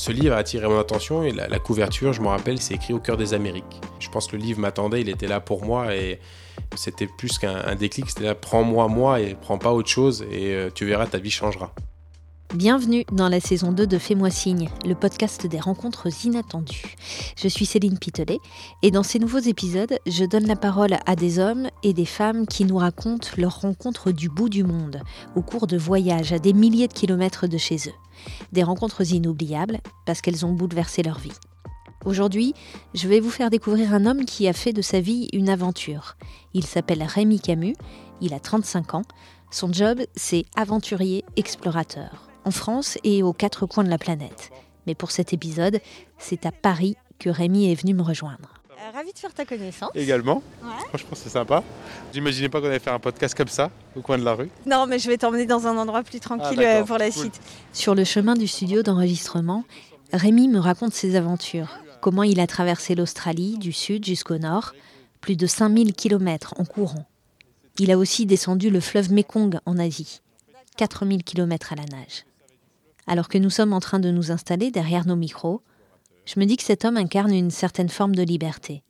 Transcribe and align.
Ce 0.00 0.10
livre 0.10 0.34
a 0.34 0.38
attiré 0.38 0.66
mon 0.66 0.78
attention 0.78 1.22
et 1.24 1.30
la, 1.30 1.58
couverture, 1.58 2.14
je 2.14 2.22
me 2.22 2.28
rappelle, 2.28 2.58
c'est 2.58 2.72
écrit 2.72 2.94
au 2.94 3.00
cœur 3.00 3.18
des 3.18 3.34
Amériques. 3.34 3.82
Je 3.98 4.08
pense 4.08 4.28
que 4.28 4.36
le 4.36 4.42
livre 4.42 4.58
m'attendait, 4.58 5.02
il 5.02 5.10
était 5.10 5.26
là 5.26 5.40
pour 5.40 5.62
moi 5.62 5.94
et 5.94 6.20
c'était 6.74 7.06
plus 7.06 7.36
qu'un 7.36 7.74
déclic, 7.74 8.08
c'était 8.08 8.24
là, 8.24 8.34
prends-moi 8.34 8.88
moi 8.88 9.20
et 9.20 9.34
prends 9.34 9.58
pas 9.58 9.72
autre 9.72 9.90
chose 9.90 10.24
et 10.32 10.54
euh, 10.54 10.70
tu 10.74 10.86
verras, 10.86 11.04
ta 11.04 11.18
vie 11.18 11.30
changera. 11.30 11.74
Bienvenue 12.54 13.04
dans 13.12 13.28
la 13.28 13.38
saison 13.38 13.70
2 13.70 13.86
de 13.86 13.96
Fais-moi 13.96 14.28
signe, 14.28 14.68
le 14.84 14.96
podcast 14.96 15.46
des 15.46 15.60
rencontres 15.60 16.08
inattendues. 16.24 16.96
Je 17.36 17.46
suis 17.46 17.64
Céline 17.64 17.96
Pitelet 17.96 18.40
et 18.82 18.90
dans 18.90 19.04
ces 19.04 19.20
nouveaux 19.20 19.38
épisodes, 19.38 19.96
je 20.04 20.24
donne 20.24 20.48
la 20.48 20.56
parole 20.56 20.96
à 21.06 21.14
des 21.14 21.38
hommes 21.38 21.68
et 21.84 21.92
des 21.92 22.04
femmes 22.04 22.48
qui 22.48 22.64
nous 22.64 22.76
racontent 22.76 23.28
leurs 23.36 23.60
rencontres 23.60 24.10
du 24.10 24.28
bout 24.28 24.48
du 24.48 24.64
monde, 24.64 25.00
au 25.36 25.42
cours 25.42 25.68
de 25.68 25.78
voyages 25.78 26.32
à 26.32 26.40
des 26.40 26.52
milliers 26.52 26.88
de 26.88 26.92
kilomètres 26.92 27.46
de 27.46 27.56
chez 27.56 27.76
eux. 27.86 27.94
Des 28.50 28.64
rencontres 28.64 29.12
inoubliables 29.12 29.78
parce 30.04 30.20
qu'elles 30.20 30.44
ont 30.44 30.52
bouleversé 30.52 31.04
leur 31.04 31.20
vie. 31.20 31.30
Aujourd'hui, 32.04 32.54
je 32.94 33.06
vais 33.06 33.20
vous 33.20 33.30
faire 33.30 33.50
découvrir 33.50 33.94
un 33.94 34.06
homme 34.06 34.24
qui 34.24 34.48
a 34.48 34.52
fait 34.52 34.72
de 34.72 34.82
sa 34.82 35.00
vie 35.00 35.28
une 35.32 35.50
aventure. 35.50 36.16
Il 36.52 36.66
s'appelle 36.66 37.04
Rémi 37.04 37.38
Camus, 37.38 37.76
il 38.20 38.34
a 38.34 38.40
35 38.40 38.94
ans. 38.94 39.04
Son 39.52 39.72
job, 39.72 40.00
c'est 40.16 40.46
aventurier 40.56 41.24
explorateur 41.36 42.29
en 42.44 42.50
France 42.50 42.98
et 43.04 43.22
aux 43.22 43.32
quatre 43.32 43.66
coins 43.66 43.84
de 43.84 43.90
la 43.90 43.98
planète. 43.98 44.50
Mais 44.86 44.94
pour 44.94 45.10
cet 45.10 45.32
épisode, 45.32 45.80
c'est 46.18 46.46
à 46.46 46.52
Paris 46.52 46.96
que 47.18 47.30
Rémi 47.30 47.70
est 47.70 47.74
venu 47.74 47.94
me 47.94 48.02
rejoindre. 48.02 48.60
Euh, 48.70 48.90
ravi 48.94 49.12
de 49.12 49.18
faire 49.18 49.34
ta 49.34 49.44
connaissance. 49.44 49.90
Également. 49.94 50.42
Franchement, 50.88 51.10
c'est 51.14 51.28
sympa. 51.28 51.62
J'imaginais 52.14 52.48
pas 52.48 52.60
qu'on 52.60 52.68
allait 52.68 52.78
faire 52.78 52.94
un 52.94 52.98
podcast 52.98 53.36
comme 53.36 53.48
ça, 53.48 53.70
au 53.94 54.00
coin 54.00 54.16
de 54.16 54.24
la 54.24 54.32
rue. 54.32 54.48
Non, 54.64 54.86
mais 54.86 54.98
je 54.98 55.08
vais 55.08 55.18
t'emmener 55.18 55.44
dans 55.44 55.66
un 55.66 55.76
endroit 55.76 56.02
plus 56.02 56.20
tranquille 56.20 56.58
ah, 56.60 56.80
euh, 56.80 56.84
pour 56.84 56.96
la 56.96 57.10
suite. 57.10 57.38
Sur 57.72 57.94
le 57.94 58.04
chemin 58.04 58.34
du 58.34 58.46
studio 58.46 58.82
d'enregistrement, 58.82 59.64
Rémi 60.12 60.48
me 60.48 60.58
raconte 60.58 60.94
ses 60.94 61.14
aventures. 61.14 61.78
Comment 62.00 62.22
il 62.22 62.40
a 62.40 62.46
traversé 62.46 62.94
l'Australie, 62.94 63.58
du 63.58 63.72
sud 63.72 64.06
jusqu'au 64.06 64.38
nord, 64.38 64.72
plus 65.20 65.36
de 65.36 65.46
5000 65.46 65.92
km 65.92 66.54
en 66.56 66.64
courant. 66.64 67.06
Il 67.78 67.90
a 67.90 67.98
aussi 67.98 68.24
descendu 68.24 68.70
le 68.70 68.80
fleuve 68.80 69.12
Mekong 69.12 69.58
en 69.66 69.78
Asie, 69.78 70.22
4000 70.76 71.22
km 71.22 71.74
à 71.74 71.76
la 71.76 71.84
nage 71.84 72.24
alors 73.06 73.28
que 73.28 73.38
nous 73.38 73.50
sommes 73.50 73.72
en 73.72 73.80
train 73.80 73.98
de 73.98 74.10
nous 74.10 74.30
installer 74.30 74.70
derrière 74.70 75.06
nos 75.06 75.16
micros, 75.16 75.62
je 76.26 76.38
me 76.38 76.44
dis 76.44 76.56
que 76.56 76.62
cet 76.62 76.84
homme 76.84 76.96
incarne 76.96 77.32
une 77.32 77.50
certaine 77.50 77.88
forme 77.88 78.14
de 78.14 78.22
liberté. 78.22 78.82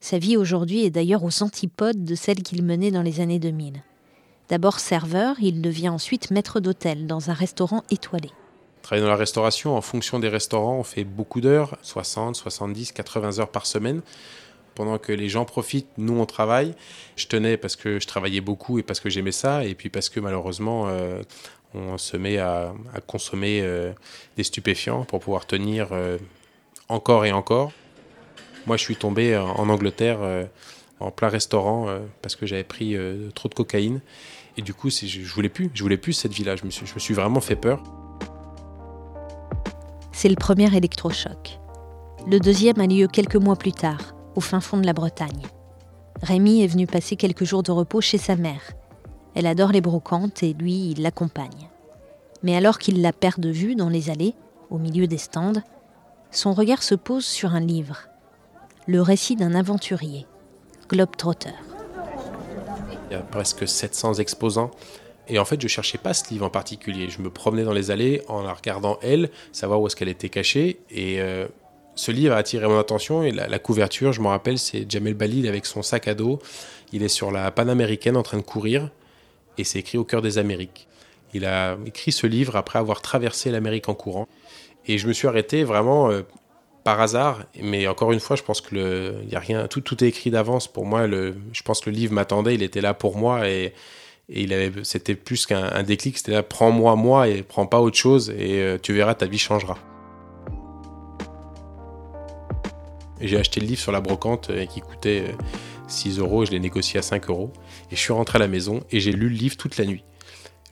Sa 0.00 0.18
vie 0.18 0.36
aujourd'hui 0.36 0.84
est 0.84 0.90
d'ailleurs 0.90 1.22
aux 1.22 1.42
antipodes 1.42 2.04
de 2.04 2.14
celle 2.14 2.42
qu'il 2.42 2.64
menait 2.64 2.90
dans 2.90 3.02
les 3.02 3.20
années 3.20 3.38
2000. 3.38 3.82
D'abord 4.48 4.80
serveur, 4.80 5.36
il 5.40 5.62
devient 5.62 5.90
ensuite 5.90 6.30
maître 6.30 6.60
d'hôtel 6.60 7.06
dans 7.06 7.30
un 7.30 7.34
restaurant 7.34 7.84
étoilé. 7.90 8.30
Travailler 8.82 9.04
dans 9.04 9.10
la 9.10 9.16
restauration, 9.16 9.76
en 9.76 9.80
fonction 9.80 10.18
des 10.18 10.28
restaurants, 10.28 10.76
on 10.76 10.82
fait 10.82 11.04
beaucoup 11.04 11.40
d'heures, 11.40 11.78
60, 11.82 12.34
70, 12.34 12.92
80 12.92 13.38
heures 13.38 13.50
par 13.50 13.64
semaine. 13.64 14.02
Pendant 14.74 14.98
que 14.98 15.12
les 15.12 15.28
gens 15.28 15.44
profitent, 15.44 15.88
nous 15.98 16.18
on 16.18 16.26
travaille. 16.26 16.74
Je 17.14 17.28
tenais 17.28 17.56
parce 17.56 17.76
que 17.76 18.00
je 18.00 18.06
travaillais 18.06 18.40
beaucoup 18.40 18.78
et 18.78 18.82
parce 18.82 18.98
que 18.98 19.08
j'aimais 19.08 19.32
ça, 19.32 19.64
et 19.64 19.74
puis 19.74 19.88
parce 19.88 20.08
que 20.08 20.18
malheureusement, 20.18 20.88
euh, 20.88 21.22
on 21.74 21.98
se 21.98 22.16
met 22.16 22.38
à, 22.38 22.72
consommer 23.06 23.60
euh, 23.62 23.92
des 24.36 24.44
stupéfiants 24.44 25.04
pour 25.04 25.20
pouvoir 25.20 25.46
tenir 25.46 25.88
euh, 25.92 26.18
encore 26.88 27.24
et 27.24 27.32
encore. 27.32 27.72
Moi, 28.66 28.76
je 28.76 28.82
suis 28.82 28.96
tombé 28.96 29.36
en 29.36 29.68
Angleterre 29.68 30.18
en 31.00 31.10
plein 31.10 31.28
restaurant 31.28 31.88
parce 32.20 32.36
que 32.36 32.46
j'avais 32.46 32.62
pris 32.62 32.96
trop 33.34 33.48
de 33.48 33.54
cocaïne. 33.54 34.00
Et 34.56 34.62
du 34.62 34.72
coup, 34.72 34.88
je, 34.88 35.06
je 35.06 35.34
voulais 35.34 35.48
plus, 35.48 35.68
je 35.74 35.82
voulais 35.82 35.96
plus 35.96 36.12
cette 36.12 36.32
vie-là. 36.32 36.54
Je 36.54 36.64
me 36.64 36.70
suis, 36.70 36.86
je 36.86 36.94
me 36.94 37.00
suis 37.00 37.14
vraiment 37.14 37.40
fait 37.40 37.56
peur. 37.56 37.82
C'est 40.12 40.28
le 40.28 40.36
premier 40.36 40.72
électrochoc. 40.76 41.58
Le 42.30 42.38
deuxième 42.38 42.78
a 42.78 42.86
lieu 42.86 43.08
quelques 43.08 43.34
mois 43.36 43.56
plus 43.56 43.72
tard, 43.72 44.14
au 44.36 44.40
fin 44.40 44.60
fond 44.60 44.78
de 44.78 44.86
la 44.86 44.92
Bretagne. 44.92 45.42
Rémi 46.22 46.62
est 46.62 46.68
venu 46.68 46.86
passer 46.86 47.16
quelques 47.16 47.44
jours 47.44 47.64
de 47.64 47.72
repos 47.72 48.00
chez 48.00 48.18
sa 48.18 48.36
mère, 48.36 48.62
elle 49.34 49.46
adore 49.46 49.72
les 49.72 49.80
brocantes 49.80 50.42
et 50.42 50.52
lui, 50.52 50.90
il 50.90 51.02
l'accompagne. 51.02 51.70
Mais 52.42 52.56
alors 52.56 52.78
qu'il 52.78 53.02
la 53.02 53.12
perd 53.12 53.40
de 53.40 53.50
vue 53.50 53.74
dans 53.74 53.88
les 53.88 54.10
allées, 54.10 54.34
au 54.70 54.78
milieu 54.78 55.06
des 55.06 55.18
stands, 55.18 55.62
son 56.30 56.52
regard 56.52 56.82
se 56.82 56.94
pose 56.94 57.24
sur 57.24 57.54
un 57.54 57.60
livre, 57.60 58.08
le 58.86 59.00
récit 59.00 59.36
d'un 59.36 59.54
aventurier, 59.54 60.26
Globetrotter. 60.88 61.54
Il 63.10 63.14
y 63.14 63.16
a 63.16 63.20
presque 63.20 63.68
700 63.68 64.14
exposants. 64.14 64.70
Et 65.28 65.38
en 65.38 65.44
fait, 65.44 65.60
je 65.60 65.68
cherchais 65.68 65.98
pas 65.98 66.14
ce 66.14 66.30
livre 66.30 66.46
en 66.46 66.50
particulier. 66.50 67.08
Je 67.08 67.22
me 67.22 67.30
promenais 67.30 67.62
dans 67.62 67.72
les 67.72 67.90
allées 67.90 68.22
en 68.28 68.42
la 68.42 68.52
regardant 68.52 68.98
elle, 69.02 69.30
savoir 69.52 69.80
où 69.80 69.86
est-ce 69.86 69.94
qu'elle 69.94 70.08
était 70.08 70.28
cachée. 70.28 70.80
Et 70.90 71.20
euh, 71.20 71.46
ce 71.94 72.10
livre 72.10 72.34
a 72.34 72.38
attiré 72.38 72.66
mon 72.66 72.78
attention. 72.78 73.22
Et 73.22 73.30
la, 73.30 73.58
couverture, 73.58 74.12
je 74.12 74.20
me 74.20 74.28
rappelle, 74.28 74.58
c'est 74.58 74.90
Jamel 74.90 75.14
Balil 75.14 75.46
avec 75.46 75.66
son 75.66 75.82
sac 75.82 76.08
à 76.08 76.14
dos. 76.14 76.40
Il 76.92 77.02
est 77.02 77.08
sur 77.08 77.30
la 77.30 77.50
panaméricaine 77.50 78.16
en 78.16 78.22
train 78.22 78.38
de 78.38 78.42
courir 78.42 78.90
et 79.58 79.64
c'est 79.64 79.78
écrit 79.78 79.98
au 79.98 80.04
cœur 80.04 80.22
des 80.22 80.38
Amériques. 80.38 80.88
Il 81.34 81.44
a 81.46 81.76
écrit 81.86 82.12
ce 82.12 82.26
livre 82.26 82.56
après 82.56 82.78
avoir 82.78 83.00
traversé 83.00 83.50
l'Amérique 83.50 83.88
en 83.88 83.94
courant. 83.94 84.28
Et 84.86 84.98
je 84.98 85.06
me 85.08 85.12
suis 85.12 85.28
arrêté 85.28 85.64
vraiment 85.64 86.10
euh, 86.10 86.22
par 86.84 87.00
hasard. 87.00 87.44
Mais 87.60 87.86
encore 87.86 88.12
une 88.12 88.20
fois, 88.20 88.36
je 88.36 88.42
pense 88.42 88.60
que 88.60 88.74
le, 88.74 89.14
y 89.30 89.36
a 89.36 89.40
rien, 89.40 89.66
tout, 89.68 90.04
est 90.04 90.08
écrit 90.08 90.30
d'avance. 90.30 90.68
Pour 90.68 90.84
moi, 90.84 91.06
je 91.08 91.62
pense 91.64 91.80
que 91.80 91.90
le 91.90 91.96
livre 91.96 92.12
m'attendait, 92.12 92.54
il 92.54 92.62
était 92.62 92.80
là 92.80 92.92
pour 92.94 93.16
moi 93.16 93.48
et, 93.48 93.72
et 94.28 94.46
c'était 94.82 95.14
plus 95.14 95.46
qu'un 95.46 95.82
déclic. 95.82 96.18
C'était 96.18 96.32
là, 96.32 96.42
prends-moi 96.42 96.96
moi 96.96 97.28
et 97.28 97.42
prends 97.42 97.66
pas 97.66 97.80
autre 97.80 97.96
chose 97.96 98.30
et 98.30 98.60
euh, 98.60 98.78
tu 98.80 98.92
verras, 98.92 99.14
ta 99.14 99.26
vie 99.26 99.38
changera. 99.38 99.78
J'ai 103.20 103.38
acheté 103.38 103.60
le 103.60 103.66
livre 103.66 103.80
sur 103.80 103.92
la 103.92 104.00
brocante 104.00 104.50
euh, 104.50 104.66
qui 104.66 104.80
coûtait 104.80 105.24
6 105.92 106.18
euros, 106.18 106.44
je 106.44 106.50
l'ai 106.50 106.60
négocié 106.60 106.98
à 106.98 107.02
5 107.02 107.28
euros. 107.28 107.52
Et 107.90 107.96
je 107.96 108.00
suis 108.00 108.12
rentré 108.12 108.36
à 108.36 108.40
la 108.40 108.48
maison 108.48 108.80
et 108.90 109.00
j'ai 109.00 109.12
lu 109.12 109.28
le 109.28 109.36
livre 109.36 109.56
toute 109.56 109.76
la 109.76 109.84
nuit. 109.84 110.04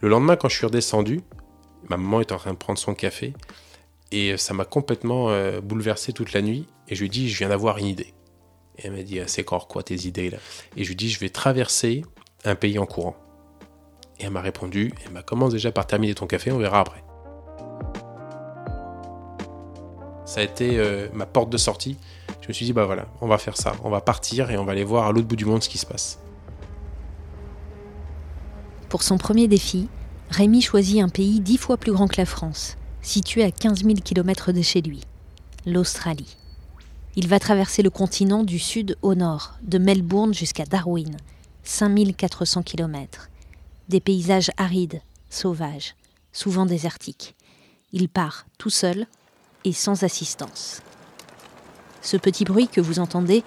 Le 0.00 0.08
lendemain, 0.08 0.36
quand 0.36 0.48
je 0.48 0.56
suis 0.56 0.66
redescendu, 0.66 1.20
ma 1.88 1.96
maman 1.96 2.20
était 2.20 2.32
en 2.32 2.38
train 2.38 2.52
de 2.52 2.58
prendre 2.58 2.78
son 2.78 2.94
café 2.94 3.34
et 4.12 4.36
ça 4.36 4.54
m'a 4.54 4.64
complètement 4.64 5.30
euh, 5.30 5.60
bouleversé 5.60 6.12
toute 6.12 6.32
la 6.32 6.42
nuit. 6.42 6.66
Et 6.88 6.94
je 6.94 7.00
lui 7.00 7.06
ai 7.06 7.10
dit, 7.10 7.28
je 7.28 7.38
viens 7.38 7.48
d'avoir 7.48 7.78
une 7.78 7.86
idée. 7.86 8.12
Et 8.78 8.86
elle 8.86 8.92
m'a 8.92 9.02
dit, 9.02 9.20
c'est 9.26 9.42
encore 9.42 9.68
quoi 9.68 9.82
tes 9.82 10.06
idées 10.06 10.30
là? 10.30 10.38
Et 10.76 10.82
je 10.82 10.88
lui 10.88 10.94
ai 10.94 10.96
dit, 10.96 11.10
je 11.10 11.20
vais 11.20 11.28
traverser 11.28 12.02
un 12.44 12.54
pays 12.54 12.78
en 12.78 12.86
courant. 12.86 13.16
Et 14.18 14.24
elle 14.24 14.30
m'a 14.30 14.40
répondu, 14.40 14.92
elle 15.04 15.12
m'a 15.12 15.22
commencé 15.22 15.54
déjà 15.54 15.72
par 15.72 15.86
terminer 15.86 16.14
ton 16.14 16.26
café, 16.26 16.50
on 16.50 16.58
verra 16.58 16.80
après. 16.80 17.04
Ça 20.24 20.40
a 20.40 20.42
été 20.42 20.78
euh, 20.78 21.08
ma 21.12 21.26
porte 21.26 21.50
de 21.50 21.56
sortie. 21.56 21.96
Je 22.50 22.52
me 22.52 22.56
suis 22.56 22.66
dit, 22.66 22.72
bah 22.72 22.84
voilà, 22.84 23.06
on 23.20 23.28
va 23.28 23.38
faire 23.38 23.56
ça. 23.56 23.76
On 23.84 23.90
va 23.90 24.00
partir 24.00 24.50
et 24.50 24.58
on 24.58 24.64
va 24.64 24.72
aller 24.72 24.82
voir 24.82 25.06
à 25.06 25.12
l'autre 25.12 25.28
bout 25.28 25.36
du 25.36 25.44
monde 25.44 25.62
ce 25.62 25.68
qui 25.68 25.78
se 25.78 25.86
passe. 25.86 26.18
Pour 28.88 29.04
son 29.04 29.18
premier 29.18 29.46
défi, 29.46 29.86
Rémi 30.30 30.60
choisit 30.60 31.00
un 31.00 31.08
pays 31.08 31.38
dix 31.38 31.58
fois 31.58 31.76
plus 31.76 31.92
grand 31.92 32.08
que 32.08 32.16
la 32.16 32.26
France, 32.26 32.76
situé 33.02 33.44
à 33.44 33.52
15 33.52 33.84
000 33.84 33.94
km 34.02 34.50
de 34.50 34.62
chez 34.62 34.82
lui, 34.82 35.02
l'Australie. 35.64 36.36
Il 37.14 37.28
va 37.28 37.38
traverser 37.38 37.84
le 37.84 37.90
continent 37.90 38.42
du 38.42 38.58
sud 38.58 38.96
au 39.00 39.14
nord, 39.14 39.54
de 39.62 39.78
Melbourne 39.78 40.34
jusqu'à 40.34 40.64
Darwin, 40.64 41.18
5400 41.62 42.64
km. 42.64 43.30
Des 43.88 44.00
paysages 44.00 44.50
arides, 44.56 45.02
sauvages, 45.28 45.94
souvent 46.32 46.66
désertiques. 46.66 47.36
Il 47.92 48.08
part 48.08 48.44
tout 48.58 48.70
seul 48.70 49.06
et 49.62 49.72
sans 49.72 50.02
assistance. 50.02 50.82
Ce 52.02 52.16
petit 52.16 52.44
bruit 52.44 52.68
que 52.68 52.80
vous 52.80 52.98
entendez, 52.98 53.44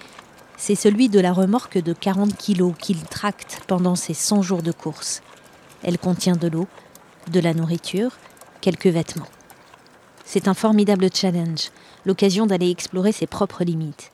c'est 0.56 0.74
celui 0.74 1.08
de 1.08 1.20
la 1.20 1.32
remorque 1.32 1.78
de 1.78 1.92
40 1.92 2.36
kg 2.36 2.72
qu'il 2.78 3.02
tracte 3.02 3.60
pendant 3.66 3.96
ses 3.96 4.14
100 4.14 4.42
jours 4.42 4.62
de 4.62 4.72
course. 4.72 5.22
Elle 5.82 5.98
contient 5.98 6.36
de 6.36 6.48
l'eau, 6.48 6.68
de 7.30 7.40
la 7.40 7.54
nourriture, 7.54 8.12
quelques 8.60 8.86
vêtements. 8.86 9.28
C'est 10.24 10.48
un 10.48 10.54
formidable 10.54 11.08
challenge, 11.12 11.70
l'occasion 12.06 12.46
d'aller 12.46 12.70
explorer 12.70 13.12
ses 13.12 13.26
propres 13.26 13.64
limites. 13.64 14.10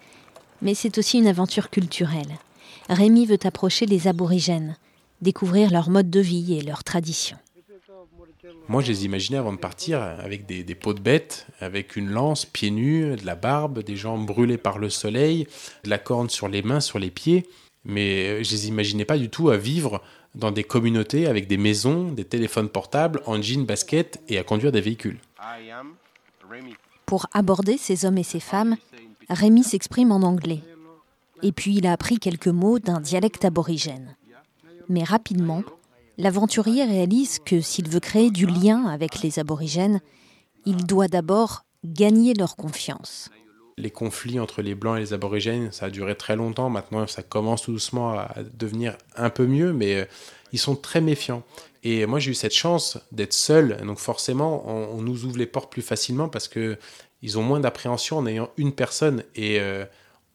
Mais 0.62 0.74
c'est 0.74 0.98
aussi 0.98 1.18
une 1.18 1.28
aventure 1.28 1.70
culturelle. 1.70 2.38
Rémi 2.88 3.26
veut 3.26 3.38
approcher 3.44 3.86
les 3.86 4.08
aborigènes, 4.08 4.76
découvrir 5.20 5.70
leur 5.70 5.90
mode 5.90 6.10
de 6.10 6.20
vie 6.20 6.58
et 6.58 6.62
leurs 6.62 6.84
traditions. 6.84 7.38
Moi, 8.68 8.82
je 8.82 8.88
les 8.88 9.04
imaginais 9.04 9.38
avant 9.38 9.52
de 9.52 9.58
partir 9.58 10.00
avec 10.00 10.46
des, 10.46 10.74
peaux 10.74 10.94
de 10.94 11.00
bêtes, 11.00 11.46
avec 11.60 11.96
une 11.96 12.10
lance, 12.10 12.44
pieds 12.44 12.70
nus, 12.70 13.16
de 13.16 13.26
la 13.26 13.34
barbe, 13.34 13.82
des 13.82 13.96
jambes 13.96 14.26
brûlées 14.26 14.58
par 14.58 14.78
le 14.78 14.90
soleil, 14.90 15.46
de 15.84 15.90
la 15.90 15.98
corne 15.98 16.30
sur 16.30 16.48
les 16.48 16.62
mains, 16.62 16.80
sur 16.80 16.98
les 16.98 17.10
pieds. 17.10 17.48
Mais 17.84 18.44
je 18.44 18.50
les 18.52 18.68
imaginais 18.68 19.04
pas 19.04 19.18
du 19.18 19.28
tout 19.28 19.50
à 19.50 19.56
vivre 19.56 20.02
dans 20.34 20.52
des 20.52 20.64
communautés 20.64 21.26
avec 21.26 21.48
des 21.48 21.56
maisons, 21.56 22.12
des 22.12 22.24
téléphones 22.24 22.68
portables, 22.68 23.22
en 23.26 23.40
jean, 23.42 23.64
basket 23.64 24.20
et 24.28 24.38
à 24.38 24.44
conduire 24.44 24.72
des 24.72 24.80
véhicules. 24.80 25.18
Pour 27.06 27.26
aborder 27.32 27.76
ces 27.76 28.04
hommes 28.04 28.18
et 28.18 28.22
ces 28.22 28.40
femmes, 28.40 28.76
Rémi 29.28 29.64
s'exprime 29.64 30.12
en 30.12 30.22
anglais. 30.22 30.60
Et 31.42 31.52
puis 31.52 31.76
il 31.76 31.86
a 31.86 31.92
appris 31.92 32.18
quelques 32.18 32.48
mots 32.48 32.78
d'un 32.78 33.00
dialecte 33.00 33.44
aborigène. 33.44 34.14
Mais 34.88 35.04
rapidement, 35.04 35.62
l'aventurier 36.20 36.84
réalise 36.84 37.38
que 37.38 37.60
s'il 37.60 37.88
veut 37.88 38.00
créer 38.00 38.30
du 38.30 38.46
lien 38.46 38.86
avec 38.86 39.22
les 39.22 39.38
aborigènes, 39.38 40.00
il 40.66 40.84
doit 40.86 41.08
d'abord 41.08 41.64
gagner 41.84 42.34
leur 42.34 42.56
confiance. 42.56 43.30
Les 43.78 43.90
conflits 43.90 44.38
entre 44.38 44.60
les 44.60 44.74
Blancs 44.74 44.98
et 44.98 45.00
les 45.00 45.12
Aborigènes, 45.14 45.72
ça 45.72 45.86
a 45.86 45.90
duré 45.90 46.14
très 46.14 46.36
longtemps. 46.36 46.68
Maintenant, 46.68 47.06
ça 47.06 47.22
commence 47.22 47.62
tout 47.62 47.72
doucement 47.72 48.10
à 48.10 48.34
devenir 48.52 48.98
un 49.16 49.30
peu 49.30 49.46
mieux, 49.46 49.72
mais 49.72 49.94
euh, 49.94 50.04
ils 50.52 50.58
sont 50.58 50.76
très 50.76 51.00
méfiants. 51.00 51.42
Et 51.82 52.04
moi, 52.04 52.18
j'ai 52.18 52.32
eu 52.32 52.34
cette 52.34 52.52
chance 52.52 52.98
d'être 53.10 53.32
seul. 53.32 53.78
Donc 53.86 53.98
forcément, 53.98 54.68
on, 54.68 55.00
nous 55.00 55.24
ouvre 55.24 55.38
les 55.38 55.46
portes 55.46 55.72
plus 55.72 55.80
facilement 55.80 56.28
parce 56.28 56.46
que 56.46 56.76
ils 57.22 57.38
ont 57.38 57.42
moins 57.42 57.60
d'appréhension 57.60 58.18
en 58.18 58.26
ayant 58.26 58.50
une 58.58 58.72
personne. 58.72 59.24
Et 59.34 59.58
euh, 59.60 59.86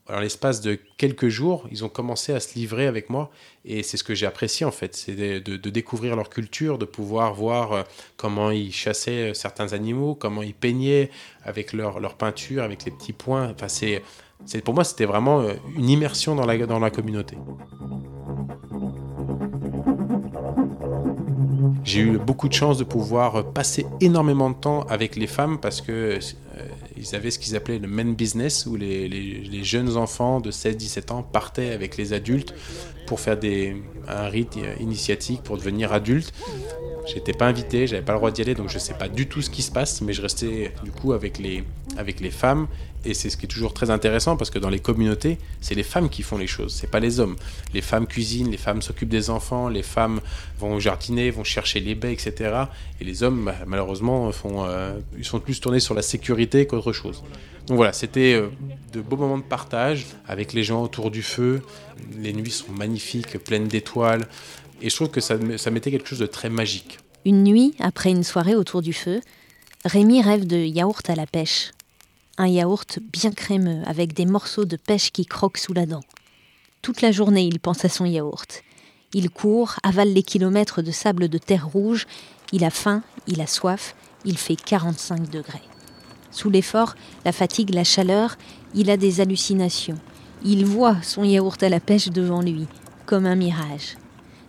en 0.08 0.20
l'espace 0.20 0.62
de 0.62 0.78
quelques 0.98 1.30
jours, 1.30 1.68
ils 1.72 1.84
ont 1.84 1.90
commencé 1.90 2.34
à 2.34 2.40
se 2.40 2.54
livrer 2.56 2.86
avec 2.86 3.10
moi. 3.10 3.32
Et 3.64 3.82
c'est 3.82 3.98
ce 3.98 4.04
que 4.04 4.14
j'ai 4.14 4.28
apprécié 4.28 4.66
en 4.66 4.72
fait, 4.72 4.96
c'est 4.96 5.16
de, 5.16 5.70
découvrir 5.70 6.16
leur 6.16 6.30
culture, 6.30 6.78
de 6.78 6.86
pouvoir 6.86 7.34
voir 7.34 7.72
euh, 7.72 7.84
comment 8.16 8.52
ils 8.52 8.72
chassaient 8.72 9.34
certains 9.34 9.74
animaux, 9.74 10.14
comment 10.14 10.44
ils 10.44 10.54
peignaient 10.54 11.10
avec 11.44 11.74
leur, 11.74 12.00
leur 12.00 12.16
peinture, 12.16 12.64
avec 12.64 12.86
les 12.86 12.92
petits 12.92 13.14
points. 13.14 13.52
Enfin, 13.56 13.68
c'est, 13.68 14.04
pour 14.64 14.76
moi, 14.76 14.84
c'était 14.84 15.06
vraiment 15.06 15.42
euh, 15.42 15.54
une 15.76 15.90
immersion 15.90 16.36
dans 16.36 16.46
la, 16.46 16.58
dans 16.68 16.80
la 16.80 16.92
communauté. 16.92 17.38
J'ai 21.84 22.02
eu 22.02 22.18
beaucoup 22.18 22.48
de 22.48 22.54
chance 22.54 22.78
de 22.78 22.84
pouvoir 22.84 23.52
passer 23.54 23.86
énormément 24.02 24.50
de 24.50 24.56
temps 24.56 24.84
avec 24.84 25.16
les 25.16 25.28
femmes 25.28 25.60
parce 25.60 25.82
que 25.82 25.92
euh, 25.92 26.20
ils 26.98 27.16
avaient 27.16 27.32
ce 27.32 27.40
qu'ils 27.40 27.56
appelaient 27.56 27.80
le 27.80 27.88
men 27.88 28.16
business 28.16 28.66
où 28.66 28.76
les, 28.76 29.64
jeunes 29.64 29.98
enfants 29.98 30.40
de 30.40 30.52
16-17 30.52 31.12
ans 31.12 31.24
partaient 31.24 31.72
avec 31.72 31.98
les 31.98 32.14
adultes 32.14 32.54
pour 33.08 33.20
faire 33.20 33.38
des, 33.38 33.76
un 34.08 34.28
rite 34.28 34.58
initiatique 34.80 35.42
pour 35.44 35.58
devenir 35.58 35.94
adultes. 35.94 36.34
J'étais 37.06 37.34
pas 37.34 37.46
invité, 37.46 37.88
j'avais 37.88 38.02
pas 38.02 38.14
le 38.14 38.20
droit 38.20 38.32
d'y 38.32 38.42
aller, 38.42 38.56
donc 38.56 38.70
je 38.70 38.80
sais 38.80 38.96
pas 38.96 39.08
du 39.08 39.28
tout 39.28 39.42
ce 39.42 39.50
qui 39.50 39.62
se 39.62 39.72
passe, 39.72 40.02
mais 40.02 40.14
je 40.14 40.22
restais 40.22 40.74
du 40.84 40.92
coup 40.92 41.14
avec 41.14 41.38
les, 41.38 41.64
avec 41.98 42.20
les 42.20 42.32
femmes. 42.32 42.68
Et 43.06 43.14
c'est 43.14 43.30
ce 43.30 43.38
qui 43.38 43.46
est 43.46 43.50
toujours 43.50 43.74
très 43.76 43.92
intéressant 43.92 44.36
parce 44.36 44.50
que 44.50 44.58
dans 44.58 44.72
les 44.72 44.80
communautés, 44.80 45.38
c'est 45.62 45.76
les 45.76 45.84
femmes 45.84 46.10
qui 46.10 46.24
font 46.24 46.40
les 46.40 46.48
choses, 46.48 46.74
c'est 46.74 46.90
pas 46.90 47.00
les 47.00 47.20
hommes. 47.20 47.36
Les 47.76 47.82
femmes 47.82 48.08
cuisinent, 48.08 48.50
les 48.50 48.58
femmes 48.58 48.82
s'occupent 48.82 49.10
des 49.10 49.30
enfants, 49.30 49.70
les 49.70 49.84
femmes 49.84 50.22
vont 50.60 50.80
jardiner, 50.80 51.30
vont 51.30 51.44
chercher 51.44 51.80
les 51.80 51.94
baies, 51.94 52.14
etc. 52.14 52.56
Et 53.00 53.04
les 53.04 53.22
hommes, 53.22 53.46
bah, 53.46 53.56
malheureusement, 53.68 54.32
font, 54.32 54.66
euh, 54.66 54.98
ils 55.16 55.24
sont 55.24 55.40
plus 55.40 55.62
tournés 55.62 55.80
sur 55.80 55.94
la 55.94 56.02
sécurité 56.02 56.66
qu'autre 56.66 56.94
chose. 56.94 57.24
Donc 57.68 57.78
voilà, 57.78 57.94
c'était 57.94 58.34
euh, 58.34 58.50
de 58.94 59.02
beaux 59.02 59.18
moments 59.18 59.38
de 59.38 59.44
partage 59.44 60.08
avec 60.28 60.54
les 60.54 60.64
gens 60.64 60.82
autour 60.82 61.12
du 61.12 61.22
feu. 61.22 61.62
Les 62.18 62.34
nuits 62.34 62.52
sont 62.52 62.72
magnifiques, 62.72 63.38
pleines 63.38 63.68
d'étoiles. 63.68 64.28
Et 64.82 64.90
je 64.90 64.96
trouve 64.96 65.10
que 65.10 65.22
ça, 65.22 65.36
ça 65.58 65.72
mettait 65.72 65.92
quelque 65.92 66.08
chose 66.08 66.20
de 66.20 66.26
très 66.26 66.50
magique. 66.50 67.00
Une 67.26 67.44
nuit, 67.44 67.74
après 67.80 68.12
une 68.12 68.24
soirée 68.24 68.56
autour 68.56 68.82
du 68.82 68.94
feu, 68.94 69.22
Rémi 69.86 70.22
rêve 70.22 70.46
de 70.48 70.58
yaourt 70.58 71.10
à 71.10 71.16
la 71.16 71.26
pêche. 71.26 71.72
Un 72.38 72.48
yaourt 72.48 73.00
bien 73.14 73.32
crémeux 73.32 73.82
avec 73.86 74.14
des 74.14 74.26
morceaux 74.26 74.66
de 74.66 74.78
pêche 74.78 75.12
qui 75.12 75.26
croquent 75.26 75.60
sous 75.60 75.74
la 75.74 75.86
dent. 75.86 76.04
Toute 76.82 77.02
la 77.02 77.12
journée, 77.12 77.44
il 77.44 77.60
pense 77.60 77.86
à 77.86 77.90
son 77.90 78.06
yaourt. 78.06 78.64
Il 79.14 79.30
court, 79.30 79.76
avale 79.84 80.12
les 80.12 80.24
kilomètres 80.24 80.82
de 80.82 80.92
sable 80.92 81.30
de 81.30 81.38
terre 81.38 81.68
rouge. 81.68 82.06
Il 82.52 82.64
a 82.64 82.70
faim, 82.70 83.02
il 83.28 83.42
a 83.42 83.48
soif, 83.48 83.96
il 84.26 84.38
fait 84.38 84.56
45 84.56 85.30
degrés. 85.30 85.62
Sous 86.32 86.50
l'effort, 86.50 86.96
la 87.24 87.32
fatigue, 87.32 87.74
la 87.74 87.84
chaleur, 87.84 88.38
il 88.74 88.90
a 88.90 88.98
des 88.98 89.22
hallucinations. 89.22 90.00
Il 90.44 90.66
voit 90.66 91.02
son 91.02 91.24
yaourt 91.24 91.62
à 91.64 91.70
la 91.70 91.80
pêche 91.80 92.10
devant 92.10 92.42
lui, 92.42 92.68
comme 93.06 93.26
un 93.26 93.36
mirage 93.36 93.98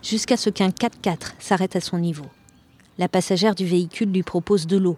jusqu'à 0.07 0.37
ce 0.37 0.49
qu'un 0.49 0.69
4x4 0.69 1.33
s'arrête 1.39 1.75
à 1.75 1.81
son 1.81 1.97
niveau. 1.97 2.25
La 2.97 3.09
passagère 3.09 3.55
du 3.55 3.65
véhicule 3.65 4.11
lui 4.11 4.23
propose 4.23 4.65
de 4.65 4.77
l'eau. 4.77 4.97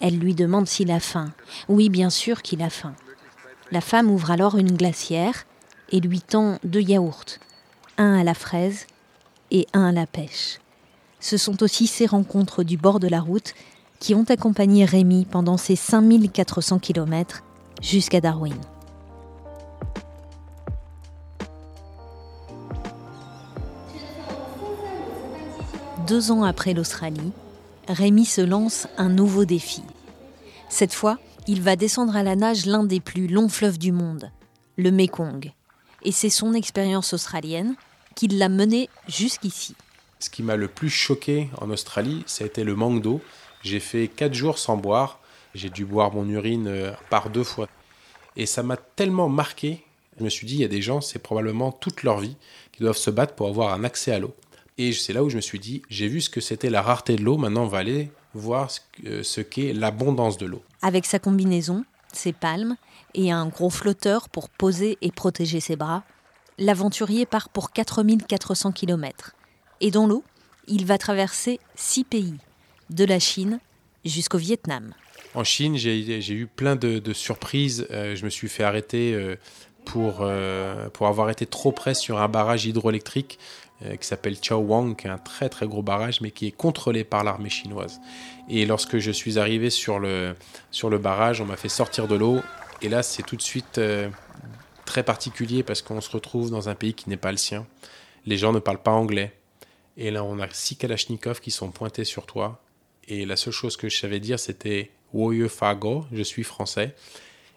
Elle 0.00 0.18
lui 0.18 0.34
demande 0.34 0.68
s'il 0.68 0.92
a 0.92 1.00
faim. 1.00 1.32
Oui, 1.68 1.88
bien 1.88 2.08
sûr 2.08 2.42
qu'il 2.42 2.62
a 2.62 2.70
faim. 2.70 2.94
La 3.72 3.80
femme 3.80 4.10
ouvre 4.10 4.30
alors 4.30 4.56
une 4.56 4.76
glacière 4.76 5.44
et 5.90 6.00
lui 6.00 6.20
tend 6.20 6.58
deux 6.62 6.80
yaourts, 6.80 7.38
un 7.98 8.18
à 8.18 8.22
la 8.22 8.34
fraise 8.34 8.86
et 9.50 9.66
un 9.72 9.86
à 9.86 9.92
la 9.92 10.06
pêche. 10.06 10.60
Ce 11.20 11.36
sont 11.36 11.62
aussi 11.62 11.86
ces 11.86 12.06
rencontres 12.06 12.62
du 12.62 12.76
bord 12.76 13.00
de 13.00 13.08
la 13.08 13.20
route 13.20 13.54
qui 13.98 14.14
ont 14.14 14.24
accompagné 14.28 14.84
Rémi 14.84 15.26
pendant 15.28 15.56
ses 15.56 15.74
5400 15.74 16.78
km 16.78 17.42
jusqu'à 17.82 18.20
Darwin. 18.20 18.54
Deux 26.08 26.30
ans 26.30 26.42
après 26.42 26.72
l'Australie, 26.72 27.32
Rémi 27.86 28.24
se 28.24 28.40
lance 28.40 28.88
un 28.96 29.10
nouveau 29.10 29.44
défi. 29.44 29.82
Cette 30.70 30.94
fois, 30.94 31.18
il 31.46 31.60
va 31.60 31.76
descendre 31.76 32.16
à 32.16 32.22
la 32.22 32.34
nage 32.34 32.64
l'un 32.64 32.82
des 32.82 32.98
plus 32.98 33.26
longs 33.26 33.50
fleuves 33.50 33.78
du 33.78 33.92
monde, 33.92 34.30
le 34.78 34.90
Mekong. 34.90 35.52
Et 36.04 36.12
c'est 36.12 36.30
son 36.30 36.54
expérience 36.54 37.12
australienne 37.12 37.74
qui 38.14 38.26
l'a 38.26 38.48
mené 38.48 38.88
jusqu'ici. 39.06 39.74
Ce 40.18 40.30
qui 40.30 40.42
m'a 40.42 40.56
le 40.56 40.68
plus 40.68 40.88
choqué 40.88 41.50
en 41.60 41.68
Australie, 41.68 42.22
ça 42.26 42.44
a 42.44 42.46
été 42.46 42.64
le 42.64 42.74
manque 42.74 43.02
d'eau. 43.02 43.20
J'ai 43.62 43.80
fait 43.80 44.08
quatre 44.08 44.34
jours 44.34 44.58
sans 44.58 44.78
boire. 44.78 45.20
J'ai 45.54 45.68
dû 45.68 45.84
boire 45.84 46.14
mon 46.14 46.26
urine 46.26 46.68
euh, 46.68 46.92
par 47.10 47.28
deux 47.28 47.44
fois. 47.44 47.68
Et 48.34 48.46
ça 48.46 48.62
m'a 48.62 48.78
tellement 48.78 49.28
marqué. 49.28 49.84
Je 50.18 50.24
me 50.24 50.30
suis 50.30 50.46
dit, 50.46 50.54
il 50.54 50.60
y 50.60 50.64
a 50.64 50.68
des 50.68 50.82
gens, 50.82 51.02
c'est 51.02 51.18
probablement 51.18 51.70
toute 51.70 52.02
leur 52.02 52.18
vie, 52.18 52.36
qui 52.72 52.82
doivent 52.82 52.96
se 52.96 53.10
battre 53.10 53.34
pour 53.34 53.48
avoir 53.48 53.74
un 53.74 53.84
accès 53.84 54.10
à 54.10 54.18
l'eau. 54.18 54.34
Et 54.78 54.92
c'est 54.92 55.12
là 55.12 55.24
où 55.24 55.28
je 55.28 55.36
me 55.36 55.40
suis 55.40 55.58
dit, 55.58 55.82
j'ai 55.90 56.08
vu 56.08 56.20
ce 56.20 56.30
que 56.30 56.40
c'était 56.40 56.70
la 56.70 56.82
rareté 56.82 57.16
de 57.16 57.22
l'eau, 57.22 57.36
maintenant 57.36 57.64
on 57.64 57.68
va 57.68 57.78
aller 57.78 58.10
voir 58.32 58.70
ce 58.70 59.40
qu'est 59.40 59.72
l'abondance 59.72 60.38
de 60.38 60.46
l'eau. 60.46 60.62
Avec 60.82 61.04
sa 61.04 61.18
combinaison, 61.18 61.84
ses 62.12 62.32
palmes 62.32 62.76
et 63.14 63.32
un 63.32 63.46
gros 63.48 63.70
flotteur 63.70 64.28
pour 64.28 64.48
poser 64.48 64.98
et 65.02 65.10
protéger 65.10 65.60
ses 65.60 65.76
bras, 65.76 66.04
l'aventurier 66.58 67.26
part 67.26 67.48
pour 67.48 67.72
4400 67.72 68.72
km. 68.72 69.34
Et 69.80 69.90
dans 69.90 70.06
l'eau, 70.06 70.24
il 70.66 70.86
va 70.86 70.98
traverser 70.98 71.60
six 71.74 72.04
pays, 72.04 72.34
de 72.90 73.04
la 73.04 73.18
Chine 73.18 73.60
jusqu'au 74.04 74.38
Vietnam. 74.38 74.94
En 75.34 75.44
Chine, 75.44 75.76
j'ai 75.76 76.32
eu 76.32 76.46
plein 76.46 76.76
de, 76.76 77.12
surprises. 77.12 77.86
Euh, 77.90 78.16
je 78.16 78.24
me 78.24 78.30
suis 78.30 78.48
fait 78.48 78.64
arrêter 78.64 79.14
euh, 79.14 79.36
pour, 79.84 80.18
euh, 80.20 80.88
pour 80.90 81.06
avoir 81.06 81.30
été 81.30 81.46
trop 81.46 81.72
près 81.72 81.94
sur 81.94 82.18
un 82.18 82.28
barrage 82.28 82.66
hydroélectrique. 82.66 83.38
Euh, 83.84 83.94
qui 83.94 84.08
s'appelle 84.08 84.36
Wang, 84.50 84.96
qui 84.96 85.06
est 85.06 85.10
un 85.10 85.18
très 85.18 85.48
très 85.48 85.68
gros 85.68 85.82
barrage, 85.82 86.20
mais 86.20 86.32
qui 86.32 86.48
est 86.48 86.50
contrôlé 86.50 87.04
par 87.04 87.22
l'armée 87.22 87.48
chinoise. 87.48 88.00
Et 88.48 88.66
lorsque 88.66 88.98
je 88.98 89.12
suis 89.12 89.38
arrivé 89.38 89.70
sur 89.70 90.00
le, 90.00 90.34
sur 90.72 90.90
le 90.90 90.98
barrage, 90.98 91.40
on 91.40 91.44
m'a 91.44 91.56
fait 91.56 91.68
sortir 91.68 92.08
de 92.08 92.16
l'eau. 92.16 92.40
Et 92.82 92.88
là, 92.88 93.04
c'est 93.04 93.22
tout 93.22 93.36
de 93.36 93.42
suite 93.42 93.78
euh, 93.78 94.10
très 94.84 95.04
particulier 95.04 95.62
parce 95.62 95.80
qu'on 95.80 96.00
se 96.00 96.10
retrouve 96.10 96.50
dans 96.50 96.68
un 96.68 96.74
pays 96.74 96.92
qui 96.92 97.08
n'est 97.08 97.16
pas 97.16 97.30
le 97.30 97.36
sien. 97.36 97.68
Les 98.26 98.36
gens 98.36 98.52
ne 98.52 98.58
parlent 98.58 98.82
pas 98.82 98.90
anglais. 98.90 99.32
Et 99.96 100.10
là, 100.10 100.24
on 100.24 100.40
a 100.40 100.48
six 100.50 100.74
Kalachnikov 100.74 101.40
qui 101.40 101.52
sont 101.52 101.70
pointés 101.70 102.04
sur 102.04 102.26
toi. 102.26 102.60
Et 103.06 103.26
la 103.26 103.36
seule 103.36 103.52
chose 103.52 103.76
que 103.76 103.88
je 103.88 103.96
savais 103.96 104.18
dire, 104.18 104.40
c'était 104.40 104.90
Woye 105.12 105.48
Fago, 105.48 106.04
je 106.12 106.24
suis 106.24 106.42
français. 106.42 106.96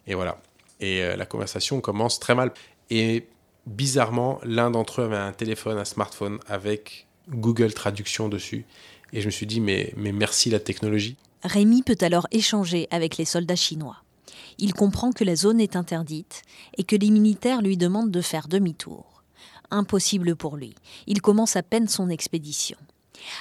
Et 0.05 0.13
voilà. 0.13 0.39
Et 0.81 1.01
euh, 1.01 1.15
la 1.15 1.25
conversation 1.25 1.81
commence 1.81 2.19
très 2.19 2.35
mal. 2.35 2.51
Et 2.91 3.25
bizarrement, 3.65 4.39
l'un 4.43 4.71
d'entre 4.71 5.01
eux 5.01 5.05
avait 5.05 5.17
un 5.17 5.33
téléphone, 5.33 5.77
un 5.77 5.85
smartphone 5.85 6.39
avec 6.47 7.07
Google 7.29 7.73
Traduction 7.73 8.29
dessus. 8.29 8.65
Et 9.13 9.21
je 9.21 9.25
me 9.25 9.31
suis 9.31 9.45
dit, 9.45 9.59
mais, 9.59 9.93
mais 9.97 10.11
merci 10.11 10.49
la 10.49 10.59
technologie. 10.59 11.17
Rémi 11.43 11.83
peut 11.83 11.97
alors 12.01 12.27
échanger 12.31 12.87
avec 12.91 13.17
les 13.17 13.25
soldats 13.25 13.55
chinois. 13.55 13.97
Il 14.57 14.73
comprend 14.73 15.11
que 15.11 15.23
la 15.23 15.35
zone 15.35 15.59
est 15.59 15.75
interdite 15.75 16.43
et 16.77 16.83
que 16.83 16.95
les 16.95 17.09
militaires 17.09 17.61
lui 17.61 17.77
demandent 17.77 18.11
de 18.11 18.21
faire 18.21 18.47
demi-tour. 18.47 19.23
Impossible 19.71 20.35
pour 20.35 20.57
lui. 20.57 20.75
Il 21.07 21.21
commence 21.21 21.55
à 21.55 21.63
peine 21.63 21.87
son 21.87 22.09
expédition. 22.09 22.77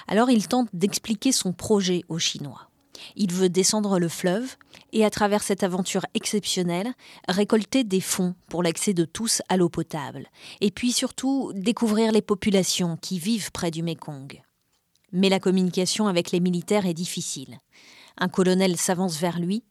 Alors 0.09 0.31
il 0.31 0.47
tente 0.49 0.69
d'expliquer 0.73 1.33
son 1.33 1.53
projet 1.53 2.05
aux 2.09 2.19
Chinois. 2.19 2.70
Il 3.17 3.33
veut 3.33 3.49
descendre 3.49 3.99
le 3.99 4.09
fleuve 4.09 4.57
et, 4.93 5.05
à 5.05 5.11
travers 5.11 5.43
cette 5.43 5.63
aventure 5.63 6.07
exceptionnelle, 6.15 6.93
récolter 7.29 7.85
des 7.85 8.01
fonds 8.01 8.35
pour 8.49 8.63
l'accès 8.63 8.95
de 8.95 9.05
tous 9.05 9.43
à 9.49 9.57
l'eau 9.57 9.69
potable, 9.69 10.27
et 10.61 10.71
puis 10.71 10.93
surtout 10.93 11.53
découvrir 11.55 12.13
les 12.13 12.23
populations 12.23 12.97
qui 12.97 13.19
vivent 13.19 13.53
près 13.53 13.71
du 13.71 13.83
Mékong. 13.83 14.43
Mais 15.13 15.29
la 15.29 15.41
communication 15.41 16.07
avec 16.07 16.31
les 16.31 16.41
militaires 16.41 16.87
est 16.87 16.95
difficile. 16.95 17.59
Un 18.19 18.29
colonel 18.29 18.77
s'avance 18.77 19.19
vers 19.19 19.39
lui, 19.39 19.65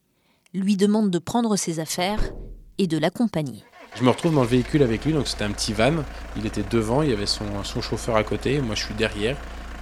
lui 0.52 0.76
demande 0.76 1.10
de 1.10 1.18
prendre 1.18 1.56
ses 1.56 1.80
affaires 1.80 2.32
et 2.78 2.86
de 2.86 2.98
l'accompagner. 2.98 3.62
Je 3.96 4.04
me 4.04 4.10
retrouve 4.10 4.34
dans 4.34 4.42
le 4.42 4.46
véhicule 4.46 4.82
avec 4.82 5.04
lui, 5.04 5.12
donc 5.12 5.26
c'était 5.26 5.44
un 5.44 5.50
petit 5.50 5.72
van. 5.72 6.04
Il 6.36 6.46
était 6.46 6.62
devant, 6.62 7.02
il 7.02 7.10
y 7.10 7.12
avait 7.12 7.26
son, 7.26 7.64
son 7.64 7.80
chauffeur 7.80 8.16
à 8.16 8.22
côté, 8.22 8.60
moi 8.60 8.74
je 8.74 8.84
suis 8.84 8.94
derrière, 8.94 9.36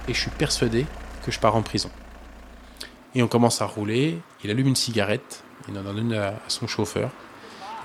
et 0.07 0.13
je 0.13 0.19
suis 0.19 0.31
persuadé 0.31 0.85
que 1.23 1.31
je 1.31 1.39
pars 1.39 1.55
en 1.55 1.61
prison. 1.61 1.89
Et 3.15 3.23
on 3.23 3.27
commence 3.27 3.61
à 3.61 3.65
rouler. 3.65 4.19
Il 4.43 4.51
allume 4.51 4.67
une 4.67 4.75
cigarette. 4.75 5.43
Il 5.67 5.77
en 5.77 5.83
donne 5.83 5.97
une 5.97 6.13
à, 6.13 6.33
son 6.47 6.67
chauffeur. 6.67 7.09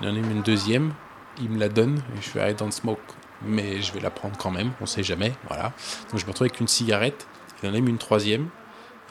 Il 0.01 0.07
en 0.07 0.11
allume 0.11 0.29
une 0.31 0.41
deuxième. 0.41 0.93
Il 1.39 1.49
me 1.49 1.59
la 1.59 1.69
donne. 1.69 1.97
Et 2.17 2.21
je 2.21 2.29
fais 2.29 2.51
I 2.51 2.53
don't 2.53 2.71
smoke. 2.71 3.01
Mais 3.43 3.81
je 3.81 3.91
vais 3.93 3.99
la 3.99 4.11
prendre 4.11 4.37
quand 4.37 4.51
même. 4.51 4.71
On 4.81 4.85
sait 4.85 5.03
jamais. 5.03 5.33
Voilà. 5.47 5.73
Donc 6.11 6.19
je 6.19 6.25
me 6.25 6.31
retrouve 6.31 6.47
avec 6.47 6.59
une 6.59 6.67
cigarette. 6.67 7.27
Il 7.61 7.69
en 7.69 7.73
allume 7.73 7.87
une 7.87 7.97
troisième. 7.97 8.49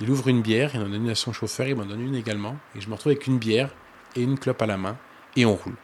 Il 0.00 0.10
ouvre 0.10 0.28
une 0.28 0.42
bière, 0.42 0.72
il 0.74 0.80
en 0.80 0.88
donne 0.88 1.04
une 1.04 1.10
à 1.10 1.14
son 1.14 1.32
chauffeur, 1.32 1.68
il 1.68 1.76
m'en 1.76 1.84
donne 1.84 2.00
une 2.00 2.16
également. 2.16 2.56
Et 2.74 2.80
je 2.80 2.88
me 2.88 2.94
retrouve 2.94 3.12
avec 3.12 3.28
une 3.28 3.38
bière 3.38 3.70
et 4.16 4.22
une 4.22 4.38
clope 4.38 4.60
à 4.60 4.66
la 4.66 4.76
main. 4.76 4.96
Et 5.36 5.46
on 5.46 5.54
roule. 5.54 5.76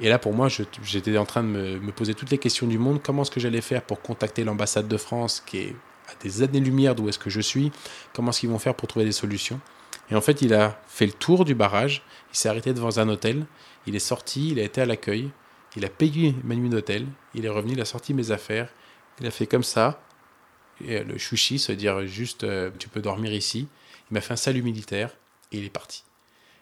Et 0.00 0.08
là, 0.08 0.18
pour 0.18 0.32
moi, 0.32 0.48
j'étais 0.48 1.16
en 1.18 1.26
train 1.26 1.42
de 1.42 1.48
me, 1.48 1.92
poser 1.92 2.14
toutes 2.14 2.30
les 2.30 2.38
questions 2.38 2.66
du 2.66 2.78
monde. 2.78 3.00
Comment 3.02 3.22
est-ce 3.22 3.30
que 3.30 3.40
j'allais 3.40 3.60
faire 3.60 3.82
pour 3.82 4.00
contacter 4.00 4.42
l'ambassade 4.42 4.88
de 4.88 4.96
France, 4.96 5.42
qui 5.44 5.58
est 5.58 5.76
à 6.08 6.22
des 6.22 6.42
années-lumière 6.42 6.94
d'où 6.94 7.08
est-ce 7.08 7.18
que 7.18 7.30
je 7.30 7.40
suis 7.40 7.72
Comment 8.14 8.30
est-ce 8.30 8.40
qu'ils 8.40 8.50
vont 8.50 8.58
faire 8.58 8.74
pour 8.74 8.88
trouver 8.88 9.04
des 9.04 9.12
solutions 9.12 9.60
Et 10.10 10.14
en 10.14 10.20
fait, 10.20 10.42
il 10.42 10.54
a 10.54 10.80
fait 10.88 11.06
le 11.06 11.12
tour 11.12 11.44
du 11.44 11.54
barrage. 11.54 12.02
Il 12.32 12.36
s'est 12.36 12.48
arrêté 12.48 12.72
devant 12.72 12.98
un 12.98 13.08
hôtel. 13.08 13.46
Il 13.86 13.96
est 13.96 14.00
sorti, 14.00 14.50
il 14.50 14.58
a 14.58 14.62
été 14.62 14.80
à 14.80 14.86
l'accueil. 14.86 15.30
Il 15.76 15.84
a 15.84 15.88
payé 15.88 16.34
ma 16.44 16.54
nuit 16.54 16.68
d'hôtel. 16.68 17.06
Il 17.34 17.44
est 17.44 17.48
revenu, 17.48 17.72
il 17.72 17.80
a 17.80 17.84
sorti 17.84 18.14
mes 18.14 18.30
affaires. 18.30 18.68
Il 19.20 19.26
a 19.26 19.30
fait 19.30 19.46
comme 19.46 19.62
ça. 19.62 20.02
Et 20.84 21.02
le 21.02 21.18
chouchi, 21.18 21.58
se 21.58 21.72
dire 21.72 22.06
juste, 22.06 22.44
euh, 22.44 22.70
tu 22.78 22.88
peux 22.88 23.00
dormir 23.00 23.32
ici. 23.32 23.68
Il 24.10 24.14
m'a 24.14 24.20
fait 24.20 24.32
un 24.32 24.36
salut 24.36 24.62
militaire 24.62 25.10
et 25.52 25.58
il 25.58 25.64
est 25.64 25.70
parti. 25.70 26.04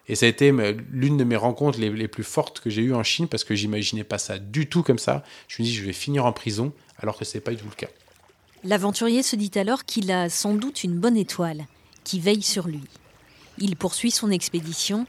Et 0.08 0.16
ça 0.16 0.26
a 0.26 0.28
été 0.28 0.52
l'une 0.90 1.16
de 1.16 1.24
mes 1.24 1.36
rencontres 1.36 1.78
les, 1.78 2.08
plus 2.08 2.24
fortes 2.24 2.58
que 2.60 2.68
j'ai 2.68 2.82
eues 2.82 2.94
en 2.94 3.04
Chine 3.04 3.28
parce 3.28 3.44
que 3.44 3.54
j'imaginais 3.54 4.02
pas 4.02 4.18
ça 4.18 4.38
du 4.38 4.68
tout 4.68 4.82
comme 4.82 4.98
ça. 4.98 5.22
Je 5.46 5.62
me 5.62 5.64
dis, 5.64 5.72
je 5.72 5.84
vais 5.84 5.92
finir 5.92 6.26
en 6.26 6.32
prison 6.32 6.72
alors 6.98 7.16
que 7.16 7.24
ce 7.24 7.36
n'est 7.36 7.40
pas 7.40 7.52
du 7.52 7.58
tout 7.58 7.68
le 7.68 7.76
cas. 7.76 7.86
L'aventurier 8.62 9.22
se 9.22 9.36
dit 9.36 9.50
alors 9.54 9.84
qu'il 9.84 10.12
a 10.12 10.28
sans 10.28 10.54
doute 10.54 10.84
une 10.84 10.98
bonne 10.98 11.16
étoile 11.16 11.64
qui 12.04 12.20
veille 12.20 12.42
sur 12.42 12.68
lui. 12.68 12.82
Il 13.56 13.74
poursuit 13.74 14.10
son 14.10 14.30
expédition 14.30 15.06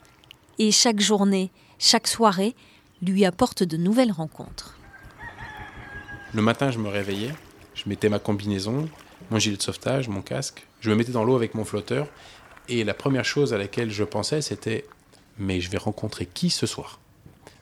et 0.58 0.72
chaque 0.72 1.01
journée, 1.01 1.51
chaque 1.77 2.08
soirée 2.08 2.55
lui 3.01 3.25
apporte 3.25 3.63
de 3.63 3.75
nouvelles 3.75 4.12
rencontres. 4.12 4.77
Le 6.34 6.41
matin, 6.41 6.72
je 6.72 6.79
me 6.79 6.88
réveillais, 6.88 7.34
je 7.74 7.89
mettais 7.89 8.08
ma 8.08 8.20
combinaison, 8.20 8.88
mon 9.29 9.39
gilet 9.39 9.58
de 9.58 9.62
sauvetage, 9.62 10.08
mon 10.08 10.22
casque, 10.22 10.65
je 10.79 10.89
me 10.89 10.96
mettais 10.96 11.12
dans 11.12 11.25
l'eau 11.25 11.36
avec 11.36 11.53
mon 11.53 11.65
flotteur 11.65 12.08
et 12.70 12.86
la 12.86 12.93
première 12.93 13.25
chose 13.25 13.53
à 13.53 13.58
laquelle 13.58 13.91
je 13.91 14.05
pensais, 14.05 14.41
c'était 14.41 14.86
mais 15.38 15.60
je 15.60 15.70
vais 15.70 15.77
rencontrer 15.77 16.25
qui 16.25 16.50
ce 16.50 16.65
soir? 16.65 17.00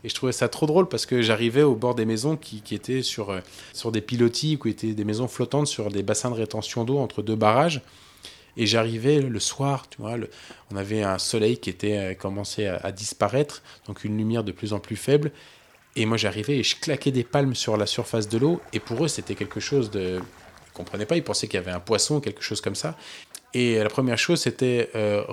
Et 0.03 0.09
je 0.09 0.15
trouvais 0.15 0.31
ça 0.31 0.47
trop 0.47 0.65
drôle 0.65 0.87
parce 0.87 1.05
que 1.05 1.21
j'arrivais 1.21 1.63
au 1.63 1.75
bord 1.75 1.95
des 1.95 2.05
maisons 2.05 2.37
qui, 2.37 2.63
étaient 2.71 3.01
sur, 3.01 3.31
euh, 3.31 3.39
sur 3.73 3.91
des 3.91 4.01
pilotis, 4.01 4.57
qui 4.61 4.69
étaient 4.69 4.93
des 4.93 5.03
maisons 5.03 5.27
flottantes 5.27 5.67
sur 5.67 5.89
des 5.89 6.03
bassins 6.03 6.31
de 6.31 6.35
rétention 6.35 6.85
d'eau 6.85 6.99
entre 6.99 7.21
deux 7.21 7.35
barrages. 7.35 7.81
Et 8.57 8.65
j'arrivais 8.65 9.21
le 9.21 9.39
soir, 9.39 9.87
tu 9.89 10.01
vois, 10.01 10.15
on 10.71 10.75
avait 10.75 11.03
un 11.03 11.17
soleil 11.17 11.57
qui 11.57 11.69
était 11.69 11.97
euh, 11.97 12.13
commencé 12.13 12.65
à, 12.65 12.91
disparaître, 12.91 13.61
donc 13.87 14.03
une 14.03 14.17
lumière 14.17 14.43
de 14.43 14.51
plus 14.51 14.73
en 14.73 14.79
plus 14.79 14.95
faible. 14.95 15.31
Et 15.95 16.05
moi 16.05 16.17
j'arrivais 16.17 16.57
et 16.57 16.63
je 16.63 16.79
claquais 16.79 17.11
des 17.11 17.23
palmes 17.23 17.55
sur 17.55 17.75
la 17.75 17.85
surface 17.85 18.29
de 18.29 18.37
l'eau. 18.37 18.61
Et 18.73 18.79
pour 18.79 19.03
eux 19.03 19.07
c'était 19.07 19.35
quelque 19.35 19.59
chose 19.59 19.91
de... 19.91 20.19
Ils 20.67 20.71
comprenaient 20.73 21.05
pas, 21.05 21.17
ils 21.17 21.23
pensaient 21.23 21.47
qu'il 21.47 21.59
y 21.59 21.63
avait 21.63 21.71
un 21.71 21.81
poisson, 21.81 22.21
quelque 22.21 22.41
chose 22.41 22.61
comme 22.61 22.75
ça. 22.75 22.95
Et 23.53 23.79
la 23.79 23.89
première 23.89 24.17
chose, 24.17 24.41
c'était 24.41 24.89
euh, 24.95 25.23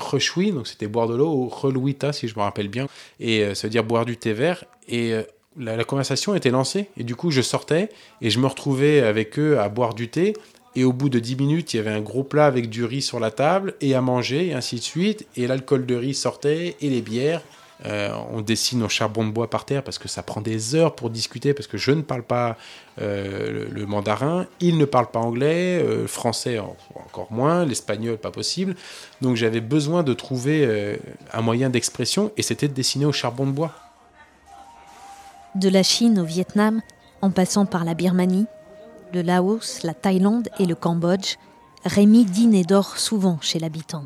donc 0.52 0.66
c'était 0.66 0.86
boire 0.86 1.06
de 1.06 1.14
l'eau, 1.14 1.32
ou 1.32 1.48
relouita, 1.48 2.12
si 2.12 2.28
je 2.28 2.34
me 2.36 2.42
rappelle 2.42 2.68
bien, 2.68 2.86
et 3.20 3.42
euh, 3.42 3.54
ça 3.54 3.66
veut 3.66 3.70
dire 3.70 3.84
boire 3.84 4.06
du 4.06 4.16
thé 4.16 4.32
vert. 4.32 4.64
Et 4.88 5.12
euh, 5.12 5.22
la, 5.58 5.84
conversation 5.84 6.34
était 6.34 6.50
lancée, 6.50 6.88
et 6.96 7.04
du 7.04 7.14
coup, 7.14 7.30
je 7.30 7.42
sortais, 7.42 7.90
et 8.22 8.30
je 8.30 8.38
me 8.38 8.46
retrouvais 8.46 9.00
avec 9.00 9.38
eux 9.38 9.58
à 9.58 9.68
boire 9.68 9.94
du 9.94 10.08
thé. 10.08 10.34
Et 10.74 10.84
au 10.84 10.92
bout 10.92 11.08
de 11.08 11.18
10 11.18 11.36
minutes, 11.36 11.72
il 11.72 11.78
y 11.78 11.80
avait 11.80 11.90
un 11.90 12.02
gros 12.02 12.22
plat 12.22 12.46
avec 12.46 12.68
du 12.68 12.84
riz 12.84 13.00
sur 13.02 13.20
la 13.20 13.30
table, 13.30 13.74
et 13.80 13.94
à 13.94 14.00
manger, 14.00 14.48
et 14.48 14.54
ainsi 14.54 14.76
de 14.76 14.82
suite. 14.82 15.26
Et 15.36 15.46
l'alcool 15.46 15.86
de 15.86 15.94
riz 15.94 16.14
sortait, 16.14 16.76
et 16.80 16.90
les 16.90 17.02
bières. 17.02 17.42
Euh, 17.84 18.10
on 18.32 18.40
dessine 18.40 18.82
au 18.82 18.88
charbon 18.88 19.26
de 19.26 19.30
bois 19.30 19.50
par 19.50 19.66
terre 19.66 19.82
parce 19.82 19.98
que 19.98 20.08
ça 20.08 20.22
prend 20.22 20.40
des 20.40 20.74
heures 20.74 20.94
pour 20.94 21.10
discuter, 21.10 21.52
parce 21.52 21.66
que 21.66 21.76
je 21.76 21.92
ne 21.92 22.00
parle 22.00 22.22
pas 22.22 22.56
euh, 23.00 23.66
le, 23.70 23.86
mandarin, 23.86 24.46
il 24.60 24.78
ne 24.78 24.86
parle 24.86 25.10
pas 25.10 25.20
anglais, 25.20 25.82
euh, 25.82 26.06
français 26.06 26.58
encore 26.58 27.30
moins, 27.30 27.66
l'espagnol 27.66 28.16
pas 28.16 28.30
possible. 28.30 28.76
Donc 29.20 29.36
j'avais 29.36 29.60
besoin 29.60 30.02
de 30.02 30.14
trouver 30.14 30.98
un 31.32 31.42
moyen 31.42 31.68
d'expression 31.68 32.32
et 32.36 32.42
c'était 32.42 32.68
de 32.68 32.74
dessiner 32.74 33.04
au 33.04 33.12
charbon 33.12 33.46
de 33.46 33.52
bois. 33.52 33.72
De 35.54 35.68
la 35.68 35.82
Chine 35.82 36.18
au 36.18 36.24
Vietnam, 36.24 36.82
en 37.22 37.30
passant 37.30 37.66
par 37.66 37.84
la 37.84 37.94
Birmanie, 37.94 38.46
le 39.12 39.22
Laos, 39.22 39.82
la 39.84 39.94
Thaïlande 39.94 40.48
et 40.58 40.66
le 40.66 40.74
Cambodge, 40.74 41.36
Rémi 41.84 42.24
dîne 42.24 42.54
et 42.54 42.64
dort 42.64 42.98
souvent 42.98 43.38
chez 43.40 43.58
l'habitant. 43.58 44.04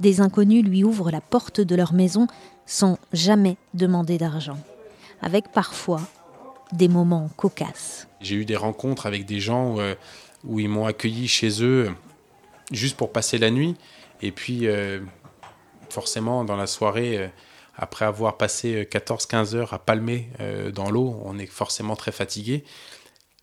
Des 0.00 0.22
inconnus 0.22 0.64
lui 0.64 0.82
ouvrent 0.82 1.10
la 1.10 1.20
porte 1.20 1.60
de 1.60 1.76
leur 1.76 1.92
maison 1.92 2.26
sans 2.64 2.98
jamais 3.12 3.56
demander 3.74 4.16
d'argent, 4.16 4.58
avec 5.20 5.52
parfois 5.52 6.00
des 6.72 6.88
moments 6.88 7.28
cocasses. 7.36 8.08
J'ai 8.20 8.36
eu 8.36 8.44
des 8.44 8.56
rencontres 8.56 9.06
avec 9.06 9.26
des 9.26 9.40
gens 9.40 9.78
euh, 9.78 9.94
où 10.44 10.58
ils 10.60 10.68
m'ont 10.68 10.86
accueilli 10.86 11.28
chez 11.28 11.62
eux 11.62 11.90
juste 12.70 12.96
pour 12.96 13.12
passer 13.12 13.38
la 13.38 13.50
nuit. 13.50 13.76
Et 14.22 14.32
puis, 14.32 14.68
euh, 14.68 15.00
forcément, 15.90 16.44
dans 16.44 16.56
la 16.56 16.66
soirée, 16.66 17.18
euh, 17.18 17.28
après 17.76 18.04
avoir 18.04 18.36
passé 18.36 18.88
14-15 18.90 19.54
heures 19.54 19.72
à 19.72 19.78
palmer 19.78 20.28
dans 20.74 20.90
l'eau, 20.90 21.18
on 21.24 21.38
est 21.38 21.46
forcément 21.46 21.96
très 21.96 22.12
fatigué. 22.12 22.62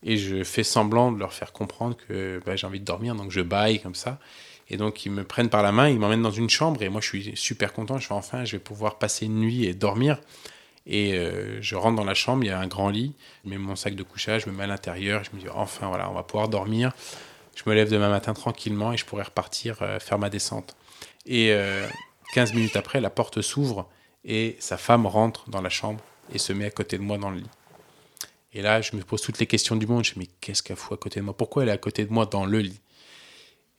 Et 0.04 0.16
je 0.16 0.44
fais 0.44 0.62
semblant 0.62 1.10
de 1.10 1.18
leur 1.18 1.32
faire 1.32 1.52
comprendre 1.52 1.96
que 1.96 2.40
bah, 2.46 2.54
j'ai 2.54 2.64
envie 2.64 2.78
de 2.78 2.84
dormir, 2.84 3.16
donc 3.16 3.32
je 3.32 3.40
baille 3.40 3.80
comme 3.80 3.96
ça. 3.96 4.20
Et 4.70 4.76
donc, 4.76 5.06
ils 5.06 5.12
me 5.12 5.24
prennent 5.24 5.48
par 5.48 5.62
la 5.62 5.72
main, 5.72 5.88
ils 5.88 5.98
m'emmènent 5.98 6.22
dans 6.22 6.30
une 6.30 6.50
chambre. 6.50 6.82
Et 6.82 6.88
moi, 6.88 7.00
je 7.00 7.06
suis 7.06 7.32
super 7.36 7.72
content. 7.72 7.98
Je 7.98 8.06
fais 8.06 8.14
enfin, 8.14 8.44
je 8.44 8.52
vais 8.52 8.62
pouvoir 8.62 8.98
passer 8.98 9.26
une 9.26 9.40
nuit 9.40 9.64
et 9.64 9.74
dormir. 9.74 10.20
Et 10.86 11.14
euh, 11.14 11.60
je 11.60 11.76
rentre 11.76 11.96
dans 11.96 12.04
la 12.04 12.14
chambre, 12.14 12.44
il 12.44 12.48
y 12.48 12.50
a 12.50 12.58
un 12.58 12.66
grand 12.66 12.88
lit. 12.88 13.14
Je 13.44 13.50
mets 13.50 13.58
mon 13.58 13.76
sac 13.76 13.94
de 13.94 14.02
couchage, 14.02 14.42
je 14.44 14.50
me 14.50 14.56
mets 14.56 14.64
à 14.64 14.66
l'intérieur. 14.66 15.22
Je 15.24 15.30
me 15.34 15.40
dis, 15.40 15.48
enfin, 15.48 15.88
voilà, 15.88 16.10
on 16.10 16.14
va 16.14 16.22
pouvoir 16.22 16.48
dormir. 16.48 16.92
Je 17.54 17.62
me 17.66 17.74
lève 17.74 17.90
demain 17.90 18.08
matin 18.08 18.34
tranquillement 18.34 18.92
et 18.92 18.96
je 18.96 19.04
pourrai 19.04 19.24
repartir 19.24 19.78
euh, 19.82 19.98
faire 19.98 20.18
ma 20.18 20.30
descente. 20.30 20.76
Et 21.26 21.54
15 22.34 22.52
euh, 22.52 22.54
minutes 22.54 22.76
après, 22.76 23.00
la 23.00 23.10
porte 23.10 23.42
s'ouvre 23.42 23.88
et 24.24 24.56
sa 24.60 24.76
femme 24.76 25.06
rentre 25.06 25.48
dans 25.50 25.60
la 25.60 25.68
chambre 25.68 26.00
et 26.32 26.38
se 26.38 26.52
met 26.52 26.66
à 26.66 26.70
côté 26.70 26.98
de 26.98 27.02
moi 27.02 27.18
dans 27.18 27.30
le 27.30 27.38
lit. 27.38 27.50
Et 28.52 28.62
là, 28.62 28.80
je 28.80 28.96
me 28.96 29.02
pose 29.02 29.20
toutes 29.20 29.38
les 29.38 29.46
questions 29.46 29.76
du 29.76 29.86
monde. 29.86 30.04
Je 30.04 30.10
me 30.10 30.14
dis, 30.14 30.20
mais 30.20 30.36
qu'est-ce 30.40 30.62
qu'elle 30.62 30.76
fout 30.76 30.98
à 30.98 31.00
côté 31.00 31.20
de 31.20 31.24
moi? 31.24 31.36
Pourquoi 31.36 31.64
elle 31.64 31.68
est 31.68 31.72
à 31.72 31.78
côté 31.78 32.04
de 32.04 32.12
moi 32.12 32.26
dans 32.26 32.46
le 32.46 32.60
lit? 32.60 32.80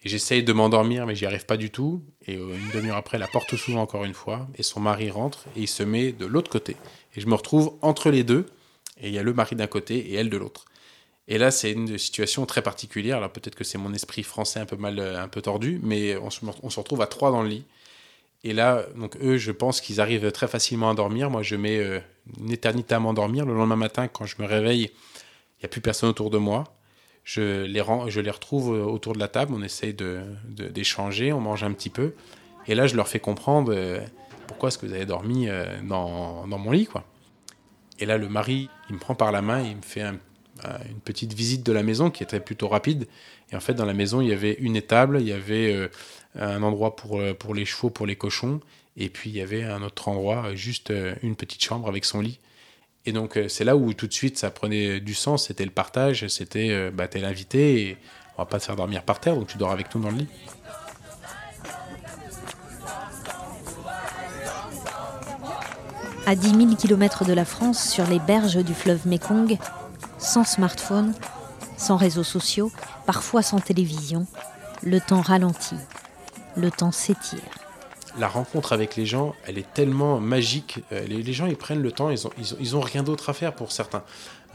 Et 0.04 0.10
j'essaye 0.10 0.44
de 0.44 0.54
m'endormir, 0.54 1.06
mais 1.06 1.16
j'y 1.16 1.26
arrive 1.26 1.46
pas 1.46 1.58
du 1.58 1.72
tout. 1.72 2.02
Et 2.26 2.38
euh, 2.38 2.56
une 2.56 2.72
demi-heure 2.72 2.98
après, 2.98 3.18
la 3.18 3.28
porte 3.28 3.56
s'ouvre 3.56 3.80
encore 3.80 4.06
une 4.06 4.14
fois, 4.14 4.48
et 4.56 4.64
son 4.64 4.80
mari 4.80 5.10
rentre, 5.10 5.46
et 5.56 5.62
il 5.62 5.68
se 5.68 5.84
met 5.84 6.12
de 6.14 6.26
l'autre 6.26 6.50
côté. 6.50 6.78
Et 7.16 7.22
je 7.22 7.28
me 7.28 7.36
retrouve 7.36 7.78
entre 7.82 8.10
les 8.10 8.24
deux, 8.24 8.46
et 9.02 9.08
il 9.10 9.14
y 9.14 9.20
a 9.20 9.24
le 9.24 9.34
mari 9.34 9.56
d'un 9.56 9.68
côté 9.68 9.98
et 9.98 10.14
elle 10.14 10.30
de 10.30 10.38
l'autre. 10.38 10.66
Et 11.28 11.38
là, 11.38 11.52
c'est 11.52 11.72
une 11.72 11.98
situation 11.98 12.46
très 12.46 12.62
particulière. 12.62 13.18
Alors 13.18 13.32
peut-être 13.32 13.56
que 13.56 13.64
c'est 13.64 13.78
mon 13.78 13.94
esprit 13.94 14.24
français 14.24 14.60
un 14.60 14.66
peu 14.66 14.78
mal, 14.78 15.00
euh, 15.00 15.22
un 15.22 15.28
peu 15.28 15.42
tordu, 15.42 15.80
mais 15.84 16.18
on 16.18 16.30
se, 16.30 16.80
retrouve 16.80 17.02
à 17.02 17.08
trois 17.08 17.32
dans 17.32 17.44
le 17.44 17.50
lit. 17.50 17.66
Et 18.46 18.54
là, 18.54 18.86
donc 18.96 19.18
eux, 19.22 19.38
je 19.38 19.52
pense 19.52 19.82
qu'ils 19.82 20.00
arrivent 20.00 20.32
très 20.32 20.48
facilement 20.48 20.90
à 20.90 20.94
dormir. 20.94 21.30
Moi, 21.30 21.44
je 21.44 21.58
mets 21.58 21.78
euh, 21.78 22.00
une 22.40 22.52
éternité 22.52 22.96
à 22.96 23.00
m'endormir. 23.00 23.46
Le 23.46 23.54
lendemain 23.54 23.76
matin, 23.76 24.08
quand 24.08 24.26
je 24.26 24.36
me 24.40 24.48
réveille, 24.48 24.84
il 24.84 25.64
n'y 25.64 25.66
a 25.66 25.68
plus 25.68 25.82
personne 25.82 26.10
autour 26.10 26.30
de 26.30 26.38
moi 26.38 26.79
je 27.30 27.62
les, 27.66 27.84
je 28.08 28.22
les 28.22 28.32
retrouve 28.32 28.70
autour 28.70 29.14
de 29.14 29.20
la 29.20 29.28
table, 29.28 29.54
on 29.56 29.62
essaye 29.62 29.94
d'échanger, 29.94 31.28
de, 31.30 31.34
on 31.34 31.40
mange 31.40 31.64
un 31.64 31.72
petit 31.74 31.92
peu. 31.92 32.14
Et 32.66 32.74
là, 32.74 32.88
je 32.88 32.96
leur 32.96 33.08
fais 33.08 33.20
comprendre 33.20 33.72
euh, 33.72 34.00
pourquoi 34.48 34.70
est-ce 34.70 34.80
que 34.80 34.88
vous 34.88 34.94
avez 34.94 35.06
dormi 35.06 35.48
euh, 35.48 35.80
dans, 35.84 36.48
dans, 36.48 36.58
mon 36.58 36.72
lit. 36.72 36.88
quoi. 36.88 37.04
Et 38.00 38.08
là, 38.08 38.18
le 38.18 38.28
mari, 38.30 38.68
il 38.90 38.96
me 38.96 39.00
prend 39.00 39.14
par 39.14 39.32
la 39.32 39.44
main, 39.44 39.62
il 39.62 39.78
me 39.78 39.82
fait 39.84 40.02
une 40.02 41.00
petite 41.06 41.34
visite 41.34 41.64
de 41.64 41.72
la 41.72 41.84
maison 41.84 42.10
qui 42.10 42.24
était 42.24 42.40
plutôt 42.40 42.68
rapide. 42.68 43.08
Et 43.52 43.56
en 43.56 43.60
fait, 43.60 43.76
dans 43.76 43.86
la 43.86 43.94
maison, 43.94 44.22
il 44.22 44.30
y 44.30 44.34
avait 44.34 44.54
une 44.54 44.76
étable, 44.76 45.22
il 45.22 45.28
y 45.28 45.32
avait 45.32 45.72
euh, 45.72 45.88
un 46.34 46.64
endroit 46.64 46.96
pour, 46.96 47.22
pour 47.38 47.54
les 47.54 47.66
chevaux, 47.66 47.92
pour 47.92 48.08
les 48.08 48.16
cochons, 48.16 48.60
et 48.98 49.10
puis 49.10 49.30
il 49.30 49.36
y 49.36 49.42
avait 49.42 49.64
un 49.64 49.84
autre 49.84 50.08
endroit, 50.08 50.56
juste 50.56 50.92
une 51.22 51.36
petite 51.36 51.64
chambre 51.64 51.88
avec 51.88 52.06
son 52.06 52.22
lit. 52.22 52.40
Et 53.06 53.12
donc, 53.12 53.38
euh, 53.38 53.48
c'est 53.48 53.64
là 53.64 53.76
où 53.76 53.94
tout 53.94 54.08
de 54.08 54.14
suite 54.14 54.38
ça 54.38 54.52
prenait 54.52 55.00
du 55.00 55.14
sens. 55.14 55.48
C'était 55.48 55.66
le 55.66 55.72
partage, 55.72 56.28
c'était 56.28 56.70
euh, 56.72 56.92
bah, 56.94 57.08
t'es 57.08 57.20
l'invité 57.20 57.82
et 57.82 57.98
on 58.38 58.42
va 58.42 58.46
pas 58.46 58.60
te 58.60 58.66
faire 58.66 58.76
dormir 58.76 59.04
par 59.04 59.20
terre, 59.20 59.36
donc 59.36 59.48
tu 59.48 59.58
dors 59.58 59.72
avec 59.72 59.94
nous 59.96 60.02
dans 60.02 60.12
le 60.12 60.18
lit. 60.18 60.28
À 66.26 66.36
10 66.36 66.50
000 66.50 66.76
km 66.76 67.26
de 67.26 67.34
la 67.34 67.46
France, 67.46 67.90
sur 67.90 68.06
les 68.06 68.20
berges 68.20 68.64
du 68.64 68.76
fleuve 68.76 69.08
Mekong, 69.08 69.58
sans 70.20 70.44
smartphone, 70.44 71.14
sans 71.76 71.98
réseaux 71.98 72.24
sociaux, 72.24 72.72
parfois 73.08 73.42
sans 73.42 73.60
télévision, 73.60 74.28
le 74.84 75.00
temps 75.00 75.22
ralentit, 75.22 75.80
le 76.56 76.70
temps 76.70 76.92
s'étire 76.92 77.59
la 78.20 78.28
rencontre 78.28 78.74
avec 78.74 78.96
les 78.96 79.06
gens, 79.06 79.36
elle 79.46 79.58
est 79.58 79.74
tellement 79.74 80.20
magique. 80.20 80.80
Euh, 80.92 81.06
les, 81.08 81.34
gens, 81.34 81.46
ils 81.48 81.56
prennent 81.56 81.82
le 81.82 81.92
temps, 81.92 82.10
ils 82.10 82.28
ont, 82.28 82.32
ils 82.60 82.76
ont, 82.76 82.82
rien 82.82 83.04
d'autre 83.04 83.30
à 83.30 83.34
faire 83.34 83.54
pour 83.54 83.72
certains. 83.72 84.04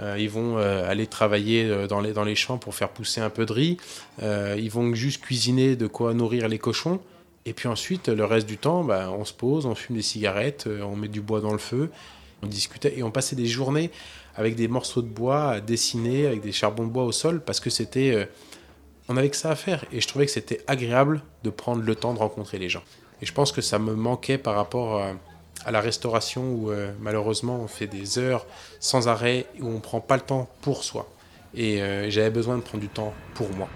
Euh, 0.00 0.16
ils 0.18 0.28
vont 0.28 0.58
euh, 0.58 0.88
aller 0.88 1.06
travailler 1.06 1.86
dans 1.88 2.00
les, 2.00 2.12
dans 2.12 2.24
les 2.24 2.34
champs 2.34 2.58
pour 2.58 2.74
faire 2.74 2.90
pousser 2.90 3.20
un 3.20 3.30
peu 3.30 3.46
de 3.46 3.52
riz. 3.52 3.76
ils 4.22 4.70
vont 4.70 4.94
juste 4.94 5.22
cuisiner 5.22 5.76
de 5.76 5.86
quoi 5.86 6.14
nourrir 6.14 6.48
les 6.48 6.58
cochons. 6.58 7.00
Et 7.46 7.52
puis 7.52 7.68
ensuite, 7.68 8.08
le 8.08 8.24
reste 8.24 8.46
du 8.46 8.56
temps, 8.56 8.84
bah, 8.84 9.10
on 9.10 9.24
se 9.24 9.32
pose, 9.32 9.66
on 9.66 9.74
fume 9.74 9.96
des 9.96 10.02
cigarettes, 10.02 10.66
on 10.66 10.96
met 10.96 11.08
du 11.08 11.20
bois 11.20 11.40
dans 11.40 11.52
le 11.52 11.58
feu, 11.58 11.90
on 12.42 12.46
discutait 12.46 12.98
et 12.98 13.02
on 13.02 13.10
passait 13.10 13.36
des 13.36 13.46
journées 13.46 13.90
avec 14.34 14.56
des 14.56 14.66
morceaux 14.66 15.02
de 15.02 15.08
bois 15.08 15.50
à 15.50 15.60
dessiner, 15.60 16.26
avec 16.26 16.40
des 16.40 16.52
charbons 16.52 16.84
de 16.84 16.90
bois 16.90 17.04
au 17.04 17.12
sol, 17.12 17.42
parce 17.44 17.60
que 17.60 17.70
c'était 17.70 18.28
on 19.08 19.18
avait 19.18 19.28
que 19.28 19.36
ça 19.36 19.50
à 19.50 19.56
faire. 19.56 19.84
Et 19.92 20.00
je 20.00 20.08
trouvais 20.08 20.24
que 20.24 20.32
c'était 20.32 20.62
agréable 20.66 21.22
de 21.42 21.50
prendre 21.50 21.82
le 21.82 21.94
temps 21.94 22.14
de 22.14 22.18
rencontrer 22.18 22.58
les 22.58 22.70
gens. 22.70 22.82
Et 23.22 23.26
je 23.26 23.32
pense 23.32 23.52
que 23.52 23.60
ça 23.60 23.78
me 23.78 23.94
manquait 23.94 24.38
par 24.38 24.54
rapport 24.54 25.02
à, 25.66 25.70
la 25.70 25.80
restauration 25.80 26.42
où 26.42 26.70
euh, 26.70 26.92
malheureusement 27.00 27.56
on 27.56 27.68
fait 27.68 27.86
des 27.86 28.18
heures 28.18 28.44
sans 28.80 29.08
arrêt, 29.08 29.46
où 29.60 29.66
on 29.66 29.74
ne 29.74 29.80
prend 29.80 30.00
pas 30.00 30.16
le 30.16 30.22
temps 30.22 30.48
pour 30.60 30.84
soi. 30.84 31.08
Et 31.54 31.80
euh, 31.80 32.10
j'avais 32.10 32.30
besoin 32.30 32.56
de 32.56 32.62
prendre 32.62 32.82
du 32.82 32.88
temps 32.88 33.14
pour 33.34 33.48
moi. 33.54 33.68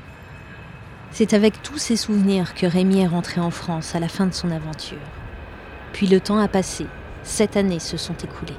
C'est 1.10 1.32
avec 1.32 1.62
tous 1.62 1.78
ces 1.78 1.96
souvenirs 1.96 2.54
que 2.54 2.66
Rémi 2.66 3.00
est 3.00 3.06
rentré 3.06 3.40
en 3.40 3.50
France 3.50 3.94
à 3.94 4.00
la 4.00 4.08
fin 4.08 4.26
de 4.26 4.34
son 4.34 4.50
aventure. 4.50 4.98
Puis 5.94 6.06
le 6.06 6.20
temps 6.20 6.38
a 6.38 6.48
passé, 6.48 6.86
sept 7.22 7.56
années 7.56 7.80
se 7.80 7.96
sont 7.96 8.16
écoulées. 8.16 8.58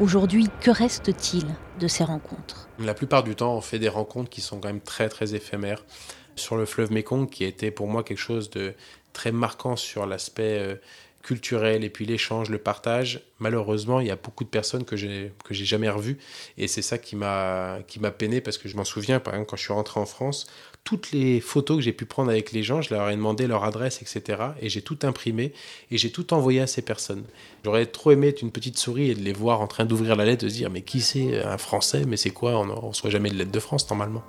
Aujourd'hui, 0.00 0.48
que 0.60 0.70
reste-t-il 0.70 1.46
de 1.78 1.88
ces 1.88 2.04
rencontres? 2.04 2.68
La 2.78 2.94
plupart 2.94 3.22
du 3.22 3.34
temps, 3.34 3.56
on 3.56 3.60
fait 3.60 3.78
des 3.78 3.88
rencontres 3.88 4.30
qui 4.30 4.40
sont 4.40 4.58
quand 4.58 4.68
même 4.68 4.80
très 4.80 5.08
très 5.08 5.34
éphémères. 5.34 5.84
Sur 6.36 6.56
le 6.56 6.66
fleuve 6.66 6.90
Mekong, 6.90 7.28
qui 7.28 7.44
été 7.44 7.70
pour 7.70 7.86
moi 7.86 8.02
quelque 8.02 8.18
chose 8.18 8.50
de 8.50 8.74
très 9.14 9.32
marquant 9.32 9.76
sur 9.76 10.04
l'aspect 10.04 10.58
euh, 10.60 10.74
culturel 11.24 11.82
et 11.82 11.90
puis 11.90 12.04
l'échange, 12.04 12.50
le 12.50 12.58
partage. 12.58 13.22
Malheureusement, 13.38 14.00
il 14.00 14.06
y 14.06 14.10
a 14.10 14.16
beaucoup 14.16 14.44
de 14.44 14.50
personnes 14.50 14.84
que 14.84 14.96
j'ai 14.96 15.32
que 15.42 15.54
j'ai 15.54 15.64
jamais 15.64 15.88
revues 15.88 16.18
et 16.58 16.68
c'est 16.68 16.82
ça 16.82 16.98
qui 16.98 17.16
m'a 17.16 17.78
qui 17.88 17.98
m'a 17.98 18.10
peiné 18.10 18.42
parce 18.42 18.58
que 18.58 18.68
je 18.68 18.76
m'en 18.76 18.84
souviens 18.84 19.20
par 19.20 19.32
exemple 19.34 19.50
quand 19.50 19.56
je 19.56 19.62
suis 19.62 19.72
rentré 19.72 19.98
en 19.98 20.06
France, 20.06 20.46
toutes 20.84 21.12
les 21.12 21.40
photos 21.40 21.78
que 21.78 21.82
j'ai 21.82 21.94
pu 21.94 22.04
prendre 22.04 22.30
avec 22.30 22.52
les 22.52 22.62
gens, 22.62 22.82
je 22.82 22.92
leur 22.92 23.08
ai 23.08 23.16
demandé 23.16 23.46
leur 23.46 23.64
adresse, 23.64 24.02
etc. 24.02 24.42
Et 24.60 24.68
j'ai 24.68 24.82
tout 24.82 24.98
imprimé 25.02 25.54
et 25.90 25.96
j'ai 25.96 26.12
tout 26.12 26.34
envoyé 26.34 26.60
à 26.60 26.66
ces 26.66 26.82
personnes. 26.82 27.24
J'aurais 27.64 27.86
trop 27.86 28.10
aimé 28.10 28.28
être 28.28 28.42
une 28.42 28.52
petite 28.52 28.78
souris 28.78 29.10
et 29.10 29.14
de 29.14 29.22
les 29.22 29.32
voir 29.32 29.62
en 29.62 29.66
train 29.66 29.86
d'ouvrir 29.86 30.14
la 30.16 30.26
lettre, 30.26 30.44
de 30.44 30.50
se 30.50 30.54
dire 30.54 30.70
mais 30.70 30.82
qui 30.82 31.00
c'est 31.00 31.42
un 31.42 31.58
Français, 31.58 32.04
mais 32.06 32.18
c'est 32.18 32.30
quoi 32.30 32.58
On 32.58 32.66
ne 32.66 32.72
reçoit 32.72 33.10
jamais 33.10 33.30
de 33.30 33.36
lettre 33.36 33.52
de 33.52 33.60
France 33.60 33.88
normalement. 33.88 34.22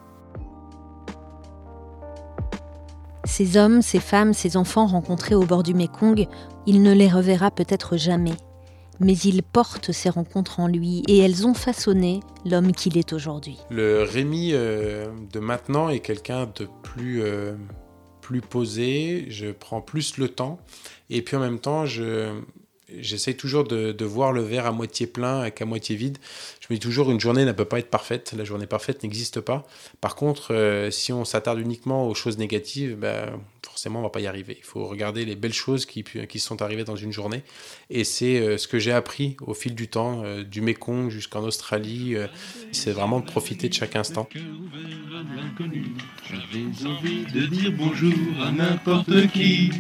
Ces 3.25 3.57
hommes, 3.57 3.81
ces 3.81 3.99
femmes, 3.99 4.33
ces 4.33 4.57
enfants 4.57 4.85
rencontrés 4.85 5.35
au 5.35 5.45
bord 5.45 5.63
du 5.63 5.73
Mékong, 5.73 6.27
il 6.65 6.81
ne 6.81 6.93
les 6.93 7.09
reverra 7.09 7.51
peut-être 7.51 7.97
jamais 7.97 8.35
mais 8.99 9.13
il 9.13 9.43
porte 9.43 9.91
ces 9.91 10.09
rencontres 10.09 10.59
en 10.59 10.67
lui 10.67 11.03
et 11.07 11.17
elles 11.19 11.45
ont 11.45 11.53
façonné 11.53 12.21
l'homme 12.45 12.71
qu'il 12.71 12.97
est 12.97 13.13
aujourd'hui. 13.13 13.57
Le 13.69 14.03
Rémi 14.03 14.51
euh, 14.53 15.07
de 15.31 15.39
maintenant 15.39 15.89
est 15.89 15.99
quelqu'un 15.99 16.45
de 16.55 16.67
plus, 16.83 17.21
euh, 17.21 17.55
plus 18.21 18.41
posé, 18.41 19.25
je 19.29 19.51
prends 19.51 19.81
plus 19.81 20.17
le 20.17 20.29
temps 20.29 20.59
et 21.09 21.21
puis 21.21 21.35
en 21.35 21.39
même 21.39 21.59
temps 21.59 21.85
je, 21.85 22.31
j'essaie 22.99 23.33
toujours 23.33 23.63
de, 23.63 24.05
voir 24.05 24.31
le 24.31 24.41
verre 24.41 24.65
à 24.65 24.71
moitié 24.71 25.07
plein 25.07 25.49
qu'à 25.49 25.65
moitié 25.65 25.95
vide. 25.95 26.17
Je 26.59 26.67
me 26.69 26.75
dis 26.75 26.79
toujours 26.79 27.11
une 27.11 27.19
journée 27.19 27.45
ne 27.45 27.51
peut 27.51 27.65
pas 27.65 27.79
être 27.79 27.89
parfaite, 27.89 28.33
la 28.37 28.43
journée 28.43 28.67
parfaite 28.67 29.03
n'existe 29.03 29.41
pas. 29.41 29.65
Par 30.01 30.15
contre, 30.15 30.53
euh, 30.53 30.91
si 30.91 31.11
on 31.11 31.25
s'attarde 31.25 31.59
uniquement 31.59 32.07
aux 32.07 32.13
choses 32.13 32.37
négatives, 32.37 32.95
ben, 32.95 33.39
forcément 33.63 33.99
on 33.99 34.03
va 34.03 34.09
pas 34.09 34.19
y 34.19 34.27
arriver. 34.27 34.55
Il 34.57 34.63
faut 34.63 34.85
regarder 34.85 35.25
les 35.25 35.35
belles 35.35 35.53
choses 35.53 35.85
qui, 35.85 36.03
qui 36.03 36.39
sont 36.39 36.61
arrivées 36.61 36.83
dans 36.83 36.95
une 36.95 37.11
journée. 37.11 37.43
Et 37.89 38.03
c'est 38.03 38.39
euh, 38.39 38.57
ce 38.57 38.67
que 38.67 38.79
j'ai 38.79 38.91
appris 38.91 39.37
au 39.41 39.53
fil 39.53 39.75
du 39.75 39.87
temps, 39.87 40.23
euh, 40.23 40.43
du 40.43 40.61
Mékong 40.61 41.09
jusqu'en 41.09 41.43
Australie. 41.43 42.15
c'est 42.71 42.91
vraiment 42.91 43.19
de 43.19 43.25
profiter 43.25 43.69
de 43.69 43.73
chaque 43.73 43.95
instant. 43.95 44.27
J'avais 46.29 46.87
envie 46.87 47.25
de 47.33 47.45
dire 47.47 47.71
bonjour 47.71 48.13
à 48.43 48.51
n'importe 48.51 49.31
qui. 49.31 49.71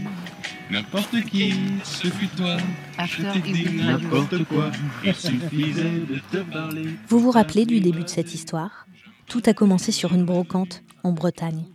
N'importe 0.71 1.21
qui, 1.29 1.53
ce 1.83 2.07
fut 2.07 2.27
toi. 2.29 2.57
n'importe 2.97 4.43
quoi. 4.45 4.71
Il 5.03 5.13
suffisait 5.13 5.99
de 5.99 6.19
te 6.31 6.37
parler. 6.51 6.89
Vous 7.07 7.19
vous 7.19 7.31
rappelez 7.31 7.65
du 7.65 7.79
début 7.79 8.03
de 8.03 8.09
cette 8.09 8.33
histoire? 8.33 8.87
Tout 9.27 9.43
a 9.45 9.53
commencé 9.53 9.91
sur 9.91 10.13
une 10.13 10.25
brocante 10.25 10.81
en 11.03 11.11
Bretagne. 11.11 11.65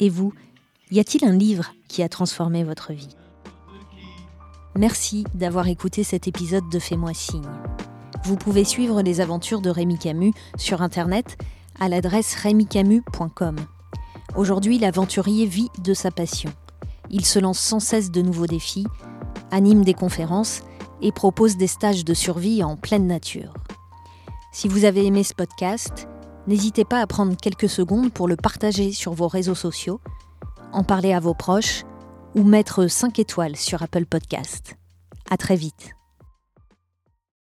Et 0.00 0.08
vous, 0.08 0.32
y 0.90 0.98
a-t-il 0.98 1.24
un 1.24 1.36
livre 1.36 1.72
qui 1.86 2.02
a 2.02 2.08
transformé 2.08 2.64
votre 2.64 2.92
vie? 2.92 3.14
Merci 4.76 5.24
d'avoir 5.34 5.68
écouté 5.68 6.02
cet 6.02 6.26
épisode 6.26 6.68
de 6.70 6.78
Fais-moi 6.78 7.14
signe. 7.14 7.48
Vous 8.24 8.36
pouvez 8.36 8.64
suivre 8.64 9.00
les 9.02 9.20
aventures 9.20 9.60
de 9.60 9.70
Rémi 9.70 9.98
Camus 9.98 10.32
sur 10.56 10.82
internet 10.82 11.38
à 11.78 11.88
l'adresse 11.88 12.34
rémicamus.com. 12.34 13.56
Aujourd'hui, 14.34 14.78
l'aventurier 14.78 15.46
vit 15.46 15.68
de 15.82 15.94
sa 15.94 16.10
passion 16.10 16.52
il 17.10 17.24
se 17.24 17.38
lance 17.38 17.58
sans 17.58 17.80
cesse 17.80 18.10
de 18.10 18.22
nouveaux 18.22 18.46
défis, 18.46 18.86
anime 19.50 19.84
des 19.84 19.94
conférences 19.94 20.62
et 21.00 21.12
propose 21.12 21.56
des 21.56 21.66
stages 21.66 22.04
de 22.04 22.14
survie 22.14 22.62
en 22.62 22.76
pleine 22.76 23.06
nature. 23.06 23.54
Si 24.52 24.68
vous 24.68 24.84
avez 24.84 25.06
aimé 25.06 25.22
ce 25.22 25.34
podcast, 25.34 26.08
n'hésitez 26.46 26.84
pas 26.84 27.00
à 27.00 27.06
prendre 27.06 27.36
quelques 27.36 27.68
secondes 27.68 28.12
pour 28.12 28.28
le 28.28 28.36
partager 28.36 28.92
sur 28.92 29.12
vos 29.12 29.28
réseaux 29.28 29.54
sociaux, 29.54 30.00
en 30.72 30.84
parler 30.84 31.12
à 31.12 31.20
vos 31.20 31.34
proches 31.34 31.84
ou 32.34 32.42
mettre 32.42 32.86
5 32.86 33.18
étoiles 33.18 33.56
sur 33.56 33.82
Apple 33.82 34.06
Podcast. 34.06 34.76
À 35.30 35.36
très 35.36 35.56
vite. 35.56 35.97